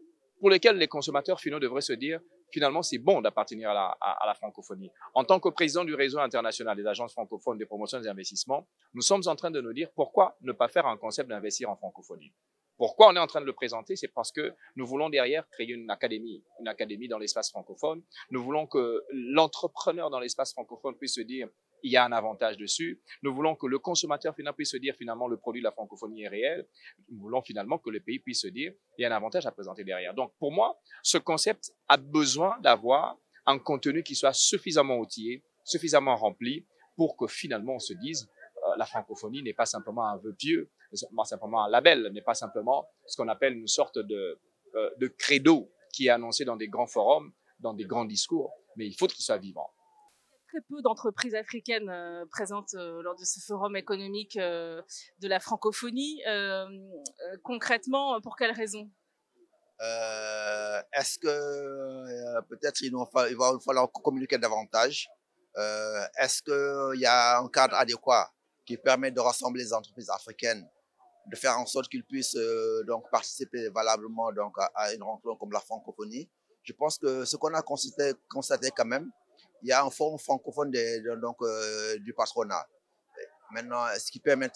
pour 0.41 0.51
lesquelles 0.51 0.77
les 0.77 0.89
consommateurs 0.89 1.41
finaux 1.41 1.61
devraient 1.61 1.81
se 1.81 1.93
dire 1.93 2.21
finalement 2.53 2.83
c'est 2.83 2.99
bon 2.99 3.21
d'appartenir 3.21 3.71
à 3.71 3.75
la, 3.75 3.87
à 4.01 4.27
la, 4.27 4.35
francophonie. 4.35 4.91
En 5.15 5.25
tant 5.25 5.41
que 5.41 5.49
président 5.49 5.85
du 5.85 5.95
réseau 5.95 6.21
international 6.21 6.77
des 6.77 6.87
agences 6.87 7.13
francophones 7.13 7.59
de 7.59 7.65
promotion 7.65 8.01
des 8.01 8.07
investissements, 8.07 8.69
nous 8.93 9.03
sommes 9.03 9.23
en 9.27 9.35
train 9.35 9.51
de 9.51 9.61
nous 9.61 9.73
dire 9.73 9.89
pourquoi 9.95 10.37
ne 10.41 10.53
pas 10.53 10.69
faire 10.69 10.87
un 10.87 10.97
concept 10.97 11.29
d'investir 11.29 11.69
en 11.69 11.77
francophonie? 11.77 12.33
Pourquoi 12.77 13.09
on 13.09 13.17
est 13.17 13.21
en 13.21 13.27
train 13.27 13.41
de 13.41 13.47
le 13.47 13.53
présenter? 13.53 13.95
C'est 13.97 14.09
parce 14.09 14.33
que 14.33 14.53
nous 14.77 14.87
voulons 14.87 15.09
derrière 15.09 15.49
créer 15.51 15.71
une 15.71 15.91
académie, 15.91 16.43
une 16.61 16.69
académie 16.69 17.09
dans 17.09 17.19
l'espace 17.19 17.51
francophone. 17.51 18.03
Nous 18.31 18.43
voulons 18.43 18.67
que 18.67 19.05
l'entrepreneur 19.11 20.11
dans 20.11 20.19
l'espace 20.19 20.53
francophone 20.53 20.97
puisse 20.97 21.15
se 21.15 21.21
dire 21.21 21.49
il 21.85 21.93
y 21.93 21.97
a 21.97 22.05
un 22.05 22.13
avantage 22.13 22.57
dessus. 22.57 23.01
Nous 23.23 23.33
voulons 23.33 23.55
que 23.55 23.67
le 23.67 23.79
consommateur 23.79 24.35
final 24.35 24.55
puisse 24.55 24.71
se 24.71 24.79
dire 24.79 24.97
finalement 24.97 25.29
le 25.29 25.37
produit 25.37 25.61
de 25.61 25.65
la 25.65 25.71
francophonie 25.71 26.23
est 26.23 26.29
réel. 26.29 26.67
Nous 27.11 27.21
voulons 27.21 27.43
finalement 27.43 27.79
que 27.79 27.91
le 27.91 28.01
pays 28.01 28.19
puisse 28.19 28.41
se 28.41 28.49
dire 28.49 28.73
il 28.99 29.03
y 29.03 29.05
a 29.05 29.13
un 29.13 29.17
avantage 29.17 29.47
à 29.47 29.53
présenter 29.53 29.85
derrière. 29.85 30.15
Donc 30.15 30.33
pour 30.39 30.51
moi, 30.51 30.81
ce 31.03 31.19
concept 31.19 31.73
a 31.89 31.99
besoin 31.99 32.59
d'avoir 32.61 33.19
un 33.47 33.59
contenu 33.59 34.03
qui 34.03 34.15
soit 34.15 34.33
suffisamment 34.33 34.97
outillé, 34.97 35.45
suffisamment 35.63 36.17
rempli 36.17 36.67
pour 36.97 37.17
que 37.19 37.27
finalement 37.27 37.75
on 37.75 37.79
se 37.79 37.93
dise 37.93 38.31
euh, 38.65 38.77
la 38.79 38.87
francophonie 38.87 39.43
n'est 39.43 39.53
pas 39.53 39.67
simplement 39.67 40.07
un 40.07 40.17
vœu 40.17 40.33
pieux, 40.33 40.71
pas 41.15 41.25
simplement 41.25 41.65
un 41.65 41.69
label, 41.69 42.11
n'est 42.15 42.23
pas 42.23 42.35
simplement 42.35 42.89
ce 43.07 43.19
qu'on 43.19 43.29
appelle 43.29 43.59
une 43.59 43.69
sorte 43.69 43.99
de, 43.99 44.41
euh, 44.75 44.91
de 44.99 45.09
credo 45.09 45.71
qui 45.93 46.07
est 46.07 46.11
annoncé 46.11 46.47
dans 46.47 46.57
des 46.57 46.69
grands 46.69 46.87
forums, 46.87 47.31
dans 47.59 47.75
des 47.75 47.85
grands 47.85 48.07
discours, 48.07 48.55
mais 48.77 48.87
il 48.87 48.95
faut 48.95 49.07
qu'il 49.07 49.23
soit 49.23 49.37
vivant 49.37 49.69
très 50.55 50.63
peu 50.69 50.83
d'entreprises 50.83 51.35
africaines 51.35 51.89
euh, 51.91 52.25
présentes 52.31 52.75
euh, 52.75 53.03
lors 53.03 53.17
de 53.17 53.25
ce 53.25 53.41
forum 53.41 53.77
économique 53.77 54.37
euh, 54.37 54.81
de 55.21 55.29
la 55.29 55.41
francophonie. 55.41 56.23
Concrètement, 57.43 58.21
pour 58.21 58.37
quelles 58.37 58.53
raisons? 58.53 58.89
Est-ce 59.81 61.19
que 61.19 62.41
peut-être 62.49 62.83
il, 62.83 62.95
va 62.95 63.59
falloir 63.65 63.91
communiquer 63.91 64.39
davantage 64.39 65.09
Est-ce 66.19 66.43
qu'il 66.43 67.01
y 67.01 67.07
a 67.07 67.39
un 67.39 67.49
cadre 67.49 67.75
adéquat 67.75 68.31
qui 68.65 68.77
permet 68.77 69.11
de 69.11 69.21
rassembler 69.21 69.65
les 69.65 69.73
entreprises 69.73 70.11
africaines 70.11 70.67
de 71.27 71.37
faire 71.37 71.59
en 71.59 71.67
sorte 71.67 71.89
qu'ils 71.89 72.05
puissent 72.05 72.39
donc 72.87 73.11
participer 73.11 73.69
valablement 73.71 74.33
donc 74.33 74.55
à, 74.75 74.95
une 74.95 75.03
rencontre 75.03 75.39
comme 75.39 75.53
la 75.53 75.61
francophonie? 75.61 76.31
Je 76.63 76.73
pense 76.73 76.97
que 76.97 77.25
ce 77.25 77.37
qu'on 77.37 77.53
a 77.53 77.63
constaté 77.63 78.71
quand 78.75 78.87
même, 78.87 79.11
il 79.65 79.69
y 79.69 79.73
a 79.73 79.83
un 79.83 79.91
forum 79.91 80.19
francophone 80.19 80.71
donc, 81.23 81.37
euh, 81.41 81.99
du 81.99 82.13
patronat. 82.13 82.69
Maintenant, 83.51 83.87
ce 83.99 84.11
qui 84.11 84.21
permet, 84.21 84.51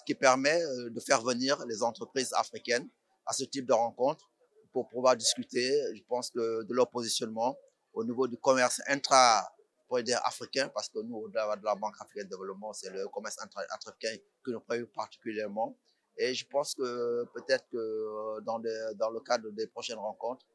euh, 0.61 0.89
de 0.91 0.99
faire 0.99 1.21
venir 1.23 1.57
les 1.65 1.81
entreprises 1.81 2.31
africaines 2.33 2.87
à 3.25 3.33
ce 3.33 3.43
type 3.43 3.65
de 3.65 3.73
rencontre 3.73 4.29
pour 4.71 4.87
pouvoir 4.87 5.15
discuter, 5.15 5.67
je 5.95 6.03
pense, 6.07 6.31
de 6.31 6.73
leur 6.73 6.89
positionnement 6.91 7.57
au 7.93 8.03
niveau 8.03 8.27
du 8.27 8.37
commerce 8.37 8.81
intra 8.87 9.51
pour 9.87 9.99
dire 10.03 10.21
africain, 10.23 10.69
parce 10.69 10.89
que 10.89 10.99
nous, 10.99 11.15
au-delà 11.17 11.55
de 11.55 11.65
la 11.65 11.73
Banque 11.73 11.95
africaine 11.99 12.25
de 12.25 12.29
développement, 12.29 12.71
c'est 12.73 12.91
le 12.91 13.07
commerce 13.07 13.39
intra-africain 13.41 14.15
que 14.43 14.51
nous 14.51 14.59
prévoyons 14.59 14.87
particulièrement. 14.93 15.75
Et 16.17 16.35
je 16.35 16.45
pense 16.45 16.75
que 16.75 17.25
peut-être 17.33 17.67
que 17.71 18.41
dans, 18.41 18.59
de, 18.59 18.93
dans 18.93 19.09
le 19.09 19.19
cadre 19.21 19.49
des 19.49 19.65
prochaines 19.65 19.97
rencontres, 19.97 20.45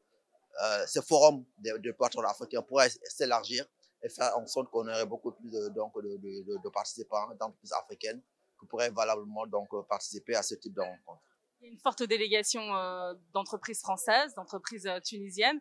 euh, 0.63 0.85
ce 0.87 1.01
forum 1.01 1.43
de, 1.57 1.77
de 1.79 1.91
patronat 1.91 2.29
africain 2.29 2.61
pourrait 2.61 2.89
s'élargir 3.03 3.65
et 4.01 4.09
faire 4.09 4.37
en 4.37 4.45
sorte 4.47 4.69
qu'on 4.69 4.87
aurait 4.87 5.05
beaucoup 5.05 5.31
plus 5.31 5.49
de, 5.49 5.69
donc, 5.69 5.93
de, 5.95 6.17
de, 6.17 6.63
de 6.63 6.69
participants 6.69 7.27
d'entreprises 7.39 7.73
africaines 7.73 8.21
qui 8.59 8.65
pourraient 8.67 8.91
valablement 8.91 9.45
donc, 9.47 9.69
participer 9.87 10.35
à 10.35 10.43
ce 10.43 10.55
type 10.55 10.73
de 10.73 10.81
rencontre. 10.81 11.21
Il 11.61 11.67
y 11.67 11.69
a 11.69 11.71
une 11.71 11.79
forte 11.79 12.03
délégation 12.03 12.61
euh, 12.75 13.13
d'entreprises 13.33 13.79
françaises, 13.79 14.35
d'entreprises 14.35 14.85
euh, 14.85 14.99
tunisiennes. 14.99 15.59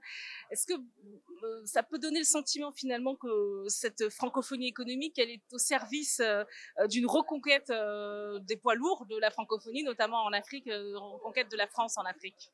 Est-ce 0.50 0.66
que 0.66 0.74
euh, 0.74 1.62
ça 1.64 1.82
peut 1.84 1.98
donner 1.98 2.18
le 2.18 2.24
sentiment 2.24 2.72
finalement 2.72 3.14
que 3.14 3.64
cette 3.68 4.10
francophonie 4.10 4.66
économique, 4.66 5.18
elle 5.18 5.30
est 5.30 5.42
au 5.52 5.58
service 5.58 6.20
euh, 6.20 6.44
d'une 6.88 7.06
reconquête 7.06 7.70
euh, 7.70 8.38
des 8.40 8.56
poids 8.56 8.74
lourds 8.74 9.06
de 9.06 9.16
la 9.18 9.30
francophonie, 9.30 9.84
notamment 9.84 10.24
en 10.24 10.32
Afrique, 10.32 10.66
reconquête 10.66 11.50
de 11.50 11.56
la 11.56 11.68
France 11.68 11.96
en 11.96 12.02
Afrique? 12.02 12.52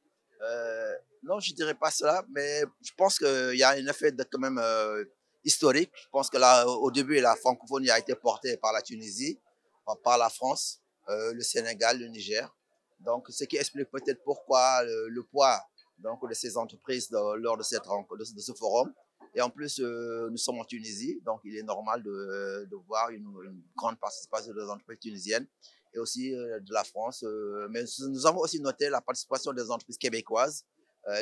Non, 1.22 1.40
je 1.40 1.52
dirais 1.52 1.74
pas 1.74 1.90
cela, 1.90 2.24
mais 2.30 2.62
je 2.82 2.92
pense 2.96 3.18
qu'il 3.18 3.56
y 3.56 3.62
a 3.62 3.70
un 3.70 3.86
effet 3.86 4.12
de 4.12 4.22
quand 4.22 4.38
même 4.38 4.60
historique. 5.44 5.90
Je 5.94 6.08
pense 6.10 6.28
que 6.30 6.36
là, 6.38 6.66
au 6.66 6.90
début, 6.90 7.20
la 7.20 7.36
francophonie 7.36 7.90
a 7.90 7.98
été 7.98 8.14
portée 8.14 8.56
par 8.56 8.72
la 8.72 8.82
Tunisie, 8.82 9.38
par 10.02 10.18
la 10.18 10.28
France, 10.28 10.80
euh, 11.08 11.32
le 11.32 11.42
Sénégal, 11.42 11.98
le 11.98 12.06
Niger. 12.06 12.54
Donc, 13.00 13.26
ce 13.30 13.44
qui 13.44 13.56
explique 13.56 13.90
peut-être 13.90 14.22
pourquoi 14.24 14.82
le, 14.84 15.22
poids 15.22 15.60
donc, 15.98 16.26
de 16.28 16.34
ces 16.34 16.56
entreprises 16.56 17.10
lors 17.10 17.56
de, 17.56 17.62
cette 17.62 17.82
de, 17.84 18.40
ce 18.40 18.52
forum. 18.52 18.92
Et 19.34 19.40
en 19.40 19.48
plus, 19.48 19.80
euh, 19.80 20.28
nous 20.30 20.36
sommes 20.36 20.58
en 20.58 20.64
Tunisie, 20.64 21.20
donc 21.24 21.40
il 21.44 21.56
est 21.56 21.62
normal 21.62 22.02
de, 22.02 22.68
voir 22.86 23.10
une, 23.10 23.62
grande 23.76 23.98
participation 23.98 24.52
des 24.52 24.62
entreprises 24.62 24.98
tunisiennes 24.98 25.46
et 25.94 25.98
aussi 25.98 26.34
euh, 26.34 26.60
de 26.60 26.72
la 26.72 26.84
France. 26.84 27.24
Mais 27.70 27.84
nous 28.08 28.26
avons 28.26 28.40
aussi 28.40 28.60
noté 28.60 28.88
la 28.90 29.00
participation 29.00 29.52
des 29.52 29.70
entreprises 29.70 29.98
québécoises, 29.98 30.64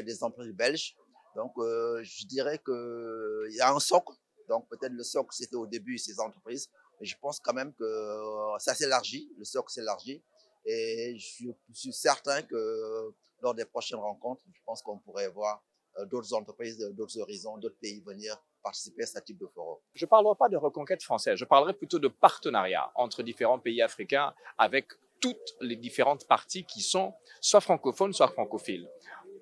des 0.05 0.23
entreprises 0.25 0.53
belges, 0.53 0.97
donc, 1.37 1.53
euh, 1.59 2.03
je 2.03 2.27
dirais 2.27 2.59
qu'il 2.59 3.55
y 3.57 3.61
a 3.61 3.73
un 3.73 3.79
socle. 3.79 4.15
Donc, 4.49 4.69
peut-être 4.69 4.93
le 4.93 5.03
socle, 5.03 5.31
c'était 5.33 5.57
au 5.57 5.67
début 5.67 5.99
ces 5.99 6.19
entreprises. 6.21 6.69
Mais 7.01 7.07
je 7.07 7.17
pense 7.21 7.39
quand 7.39 7.53
même 7.53 7.73
que 7.75 7.85
euh, 7.85 8.59
ça 8.59 8.75
s'élargit, 8.75 9.33
le 9.39 9.45
socle 9.45 9.71
s'élargit. 9.71 10.23
Et 10.65 11.17
je 11.19 11.51
suis 11.73 11.93
certain 11.93 12.43
que 12.43 13.15
lors 13.41 13.55
des 13.55 13.65
prochaines 13.65 14.01
rencontres, 14.01 14.43
je 14.53 14.61
pense 14.67 14.83
qu'on 14.83 14.99
pourrait 14.99 15.29
voir 15.29 15.63
euh, 15.99 16.07
d'autres 16.07 16.35
entreprises, 16.35 16.79
d'autres 16.93 17.19
horizons, 17.19 17.57
d'autres 17.59 17.79
pays 17.81 18.01
venir 18.01 18.37
participer 18.63 19.05
à 19.05 19.07
ce 19.07 19.19
type 19.21 19.39
de 19.39 19.47
forum. 19.47 19.79
Je 19.95 20.05
ne 20.05 20.09
parlerai 20.09 20.35
pas 20.37 20.49
de 20.49 20.57
reconquête 20.57 21.03
française, 21.03 21.39
je 21.39 21.45
parlerai 21.45 21.73
plutôt 21.73 21.99
de 21.99 22.09
partenariat 22.09 22.91
entre 22.97 23.23
différents 23.23 23.61
pays 23.61 23.81
africains 23.81 24.35
avec 24.59 24.89
toutes 25.21 25.57
les 25.61 25.77
différentes 25.77 26.27
parties 26.27 26.65
qui 26.65 26.83
sont 26.83 27.15
soit 27.41 27.61
francophones, 27.61 28.13
soit 28.13 28.29
francophiles 28.29 28.89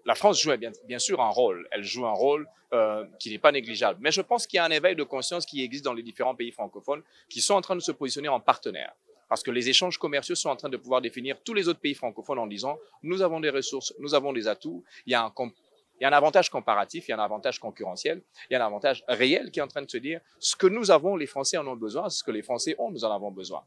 la 0.07 0.15
France 0.15 0.41
joue 0.41 0.53
bien, 0.57 0.99
sûr 0.99 1.21
un 1.21 1.29
rôle. 1.29 1.69
Elle 1.73 1.83
joue 1.83 2.07
un 2.07 2.13
rôle 2.13 2.49
euh, 2.73 3.05
qui 3.19 3.31
n'est 3.31 3.39
pas 3.39 3.51
négligeable. 3.51 3.99
Mais 4.01 4.13
je 4.13 4.23
pense 4.23 4.47
qu'il 4.47 4.57
y 4.57 4.61
a 4.61 4.65
un 4.65 4.71
éveil 4.71 4.95
de 4.95 5.03
conscience 5.03 5.45
qui 5.45 5.63
existe 5.63 5.85
dans 5.85 5.93
les 5.93 6.03
différents 6.05 6.37
pays 6.37 6.53
francophones 6.53 7.03
qui 7.29 7.41
sont 7.41 7.55
en 7.55 7.61
train 7.61 7.75
de 7.75 7.81
se 7.81 7.91
positionner 7.91 8.29
en 8.29 8.39
partenaires. 8.39 8.95
Parce 9.29 9.43
que 9.43 9.51
les 9.51 9.69
échanges 9.69 9.99
commerciaux 9.99 10.37
sont 10.37 10.49
en 10.49 10.55
train 10.55 10.69
de 10.69 10.77
pouvoir 10.77 11.01
définir 11.01 11.37
tous 11.43 11.55
les 11.55 11.67
autres 11.67 11.81
pays 11.81 11.95
francophones 11.95 12.39
en 12.39 12.47
disant 12.47 12.79
nous 13.03 13.21
avons 13.21 13.41
des 13.41 13.51
ressources, 13.51 13.93
nous 13.99 14.15
avons 14.15 14.33
des 14.33 14.47
atouts, 14.47 14.85
il 15.07 15.11
y 15.11 15.15
a 15.17 15.25
un, 15.25 15.33
il 15.39 16.03
y 16.03 16.05
a 16.05 16.09
un 16.09 16.13
avantage 16.13 16.49
comparatif, 16.51 17.09
il 17.09 17.11
y 17.11 17.15
a 17.15 17.17
un 17.17 17.25
avantage 17.25 17.59
concurrentiel, 17.59 18.23
il 18.49 18.53
y 18.53 18.57
a 18.57 18.63
un 18.63 18.67
avantage 18.67 19.03
réel 19.09 19.51
qui 19.51 19.59
est 19.59 19.63
en 19.63 19.69
train 19.69 19.83
de 19.83 19.91
se 19.91 19.99
dire 19.99 20.21
ce 20.39 20.55
que 20.55 20.69
nous 20.69 20.93
avons, 20.93 21.17
les 21.17 21.27
Français 21.27 21.57
en 21.57 21.67
ont 21.67 21.75
besoin, 21.75 22.09
ce 22.09 22.23
que 22.23 22.31
les 22.31 22.43
Français 22.43 22.77
ont, 22.79 22.93
nous 22.93 23.05
en 23.05 23.13
avons 23.13 23.33
besoin. 23.33 23.65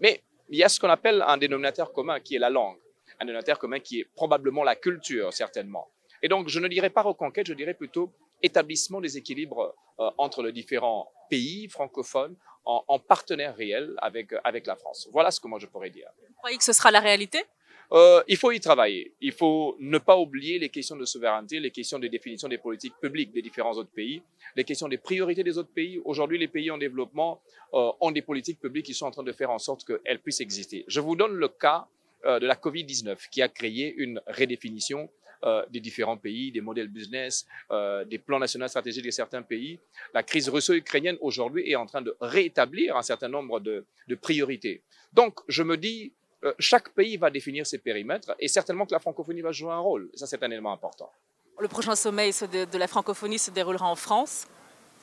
Mais 0.00 0.24
il 0.48 0.58
y 0.58 0.64
a 0.64 0.68
ce 0.68 0.80
qu'on 0.80 0.90
appelle 0.90 1.22
un 1.24 1.36
dénominateur 1.36 1.92
commun 1.92 2.18
qui 2.18 2.34
est 2.34 2.40
la 2.40 2.50
langue 2.50 2.78
un 3.20 3.24
dénominateur 3.24 3.58
commun 3.58 3.80
qui 3.80 4.00
est 4.00 4.04
probablement 4.14 4.64
la 4.64 4.76
culture, 4.76 5.32
certainement. 5.32 5.88
Et 6.22 6.28
donc, 6.28 6.48
je 6.48 6.60
ne 6.60 6.68
dirais 6.68 6.90
pas 6.90 7.02
reconquête, 7.02 7.46
je 7.46 7.54
dirais 7.54 7.74
plutôt 7.74 8.12
établissement 8.42 9.00
des 9.00 9.16
équilibres 9.16 9.74
entre 10.16 10.42
les 10.42 10.52
différents 10.52 11.10
pays 11.28 11.68
francophones 11.68 12.36
en, 12.64 12.84
en 12.86 12.98
partenaire 12.98 13.56
réel 13.56 13.94
avec, 13.98 14.32
avec 14.44 14.66
la 14.66 14.76
France. 14.76 15.08
Voilà 15.12 15.30
ce 15.30 15.40
que 15.40 15.48
moi 15.48 15.58
je 15.58 15.66
pourrais 15.66 15.90
dire. 15.90 16.08
Vous 16.28 16.34
croyez 16.36 16.56
que 16.56 16.64
ce 16.64 16.72
sera 16.72 16.90
la 16.90 17.00
réalité? 17.00 17.42
Euh, 17.90 18.22
il 18.28 18.36
faut 18.36 18.52
y 18.52 18.60
travailler. 18.60 19.14
Il 19.20 19.32
faut 19.32 19.74
ne 19.80 19.98
pas 19.98 20.16
oublier 20.18 20.58
les 20.58 20.68
questions 20.68 20.94
de 20.94 21.06
souveraineté, 21.06 21.58
les 21.58 21.70
questions 21.70 21.98
de 21.98 22.06
définition 22.06 22.46
des 22.46 22.58
politiques 22.58 22.94
publiques 23.00 23.32
des 23.32 23.40
différents 23.42 23.72
autres 23.72 23.90
pays, 23.90 24.22
les 24.54 24.64
questions 24.64 24.88
des 24.88 24.98
priorités 24.98 25.42
des 25.42 25.56
autres 25.56 25.72
pays. 25.72 26.00
Aujourd'hui, 26.04 26.38
les 26.38 26.48
pays 26.48 26.70
en 26.70 26.78
développement 26.78 27.40
euh, 27.72 27.90
ont 28.00 28.10
des 28.10 28.22
politiques 28.22 28.60
publiques 28.60 28.86
qui 28.86 28.94
sont 28.94 29.06
en 29.06 29.10
train 29.10 29.22
de 29.22 29.32
faire 29.32 29.50
en 29.50 29.58
sorte 29.58 29.84
qu'elles 29.86 30.20
puissent 30.20 30.40
exister. 30.40 30.84
Je 30.86 31.00
vous 31.00 31.16
donne 31.16 31.32
le 31.32 31.48
cas 31.48 31.86
euh, 31.86 31.97
de 32.24 32.46
la 32.46 32.54
Covid-19 32.54 33.28
qui 33.30 33.42
a 33.42 33.48
créé 33.48 33.94
une 33.96 34.20
redéfinition 34.26 35.08
euh, 35.44 35.64
des 35.70 35.78
différents 35.78 36.16
pays, 36.16 36.50
des 36.50 36.60
modèles 36.60 36.88
business, 36.88 37.46
euh, 37.70 38.04
des 38.04 38.18
plans 38.18 38.40
nationaux 38.40 38.66
stratégiques 38.66 39.04
de 39.04 39.12
certains 39.12 39.42
pays. 39.42 39.78
La 40.12 40.24
crise 40.24 40.48
russo-ukrainienne 40.48 41.16
aujourd'hui 41.20 41.70
est 41.70 41.76
en 41.76 41.86
train 41.86 42.02
de 42.02 42.16
rétablir 42.20 42.96
un 42.96 43.02
certain 43.02 43.28
nombre 43.28 43.60
de, 43.60 43.86
priorités. 44.20 44.82
Donc, 45.12 45.38
je 45.46 45.62
me 45.62 45.76
dis, 45.76 46.12
euh, 46.42 46.52
chaque 46.58 46.88
pays 46.88 47.16
va 47.16 47.30
définir 47.30 47.68
ses 47.68 47.78
périmètres 47.78 48.34
et 48.40 48.48
certainement 48.48 48.84
que 48.84 48.90
la 48.90 48.98
francophonie 48.98 49.40
va 49.40 49.52
jouer 49.52 49.70
un 49.70 49.78
rôle. 49.78 50.10
Ça, 50.14 50.26
c'est 50.26 50.42
un 50.42 50.50
élément 50.50 50.72
important. 50.72 51.12
Le 51.60 51.68
prochain 51.68 51.94
sommet 51.94 52.30
de 52.30 52.78
la 52.78 52.88
francophonie 52.88 53.38
se 53.38 53.52
déroulera 53.52 53.86
en 53.86 53.96
France. 53.96 54.48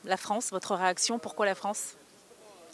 La 0.04 0.18
France, 0.18 0.50
votre 0.50 0.74
réaction, 0.74 1.18
pourquoi 1.18 1.46
la 1.46 1.54
France? 1.54 1.96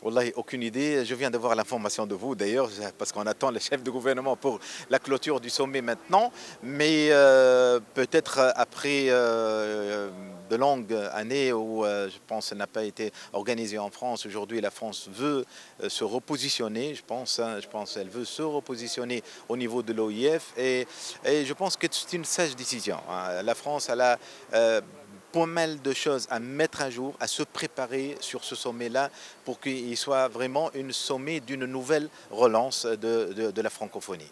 Wallahi, 0.03 0.33
aucune 0.35 0.65
idée. 0.65 1.05
Je 1.05 1.15
viens 1.15 1.31
d'avoir 1.31 1.55
l'information 1.55 2.09
de 2.09 2.17
vous 2.17 2.35
d'ailleurs, 2.35 2.69
parce 2.99 3.13
qu'on 3.13 3.25
attend 3.25 3.53
le 3.53 3.61
chef 3.61 3.85
de 3.85 3.91
gouvernement 3.91 4.35
pour 4.35 4.59
la 4.91 4.99
clôture 4.99 5.39
du 5.39 5.49
sommet 5.49 5.81
maintenant. 5.81 6.33
Mais 6.61 7.11
euh, 7.13 7.79
peut-être 7.95 8.53
après 8.57 9.07
euh, 9.11 10.11
de 10.51 10.57
longues 10.57 10.93
années 11.13 11.53
où 11.53 11.85
euh, 11.85 12.09
je 12.09 12.19
pense 12.27 12.47
ça 12.47 12.57
n'a 12.57 12.67
pas 12.67 12.83
été 12.83 13.13
organisé 13.33 13.79
en 13.79 13.91
France, 13.91 14.27
aujourd'hui 14.27 14.61
la 14.61 14.73
France 14.73 15.09
veut 15.09 15.45
se 15.87 16.03
repositionner, 16.03 16.97
je 16.97 17.05
pense, 17.05 17.39
hein, 17.39 17.61
je 17.61 17.69
pense 17.69 17.97
elle 17.97 18.09
veut 18.09 18.25
se 18.25 18.43
repositionner 18.43 19.23
au 19.49 19.57
niveau 19.57 19.85
de 19.85 19.93
l'OIF. 19.93 20.53
Et, 20.59 20.85
je 21.25 21.53
pense 21.53 21.77
que 21.77 21.87
c'est 21.89 22.17
une 22.17 22.25
sage 22.25 22.57
décision. 22.57 22.99
Hein. 23.09 23.43
La 23.43 23.55
France, 23.55 23.89
elle 23.89 24.01
a 24.01 24.19
pas 25.33 25.47
mal 25.47 25.81
de 25.81 25.93
choses 25.93 26.27
à 26.31 26.39
mettre 26.39 26.83
à 26.83 26.91
jour, 26.91 27.15
à 27.21 27.27
se 27.27 27.43
préparer 27.43 28.17
sur 28.21 28.45
ce 28.45 28.55
sommet-là 28.55 29.11
pour 29.45 29.61
qu'il 29.61 29.97
soit 29.97 30.29
vraiment 30.29 30.71
un 30.75 30.93
sommet 30.93 31.41
d'une 31.41 31.65
nouvelle 31.65 32.09
relance 32.31 32.85
de, 32.87 33.33
de, 33.33 33.51
de 33.51 33.63
la 33.63 33.71
francophonie. 33.71 34.31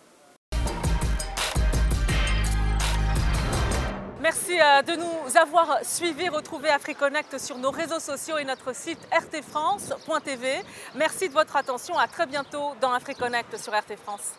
Merci 4.21 4.59
de 4.59 4.97
nous 4.97 5.37
avoir 5.39 5.79
suivis. 5.83 6.29
Retrouvez 6.29 6.69
AfriConnect 6.69 7.39
sur 7.39 7.57
nos 7.57 7.71
réseaux 7.71 8.01
sociaux 8.01 8.37
et 8.37 8.45
notre 8.45 8.75
site 8.75 8.99
rtfrance.tv. 9.11 10.63
Merci 10.95 11.29
de 11.29 11.33
votre 11.33 11.57
attention. 11.57 11.99
À 11.99 12.07
très 12.07 12.27
bientôt 12.27 12.75
dans 12.83 12.93
AfriConnect 12.93 13.57
sur 13.57 13.73
RT 13.73 13.97
France. 13.97 14.35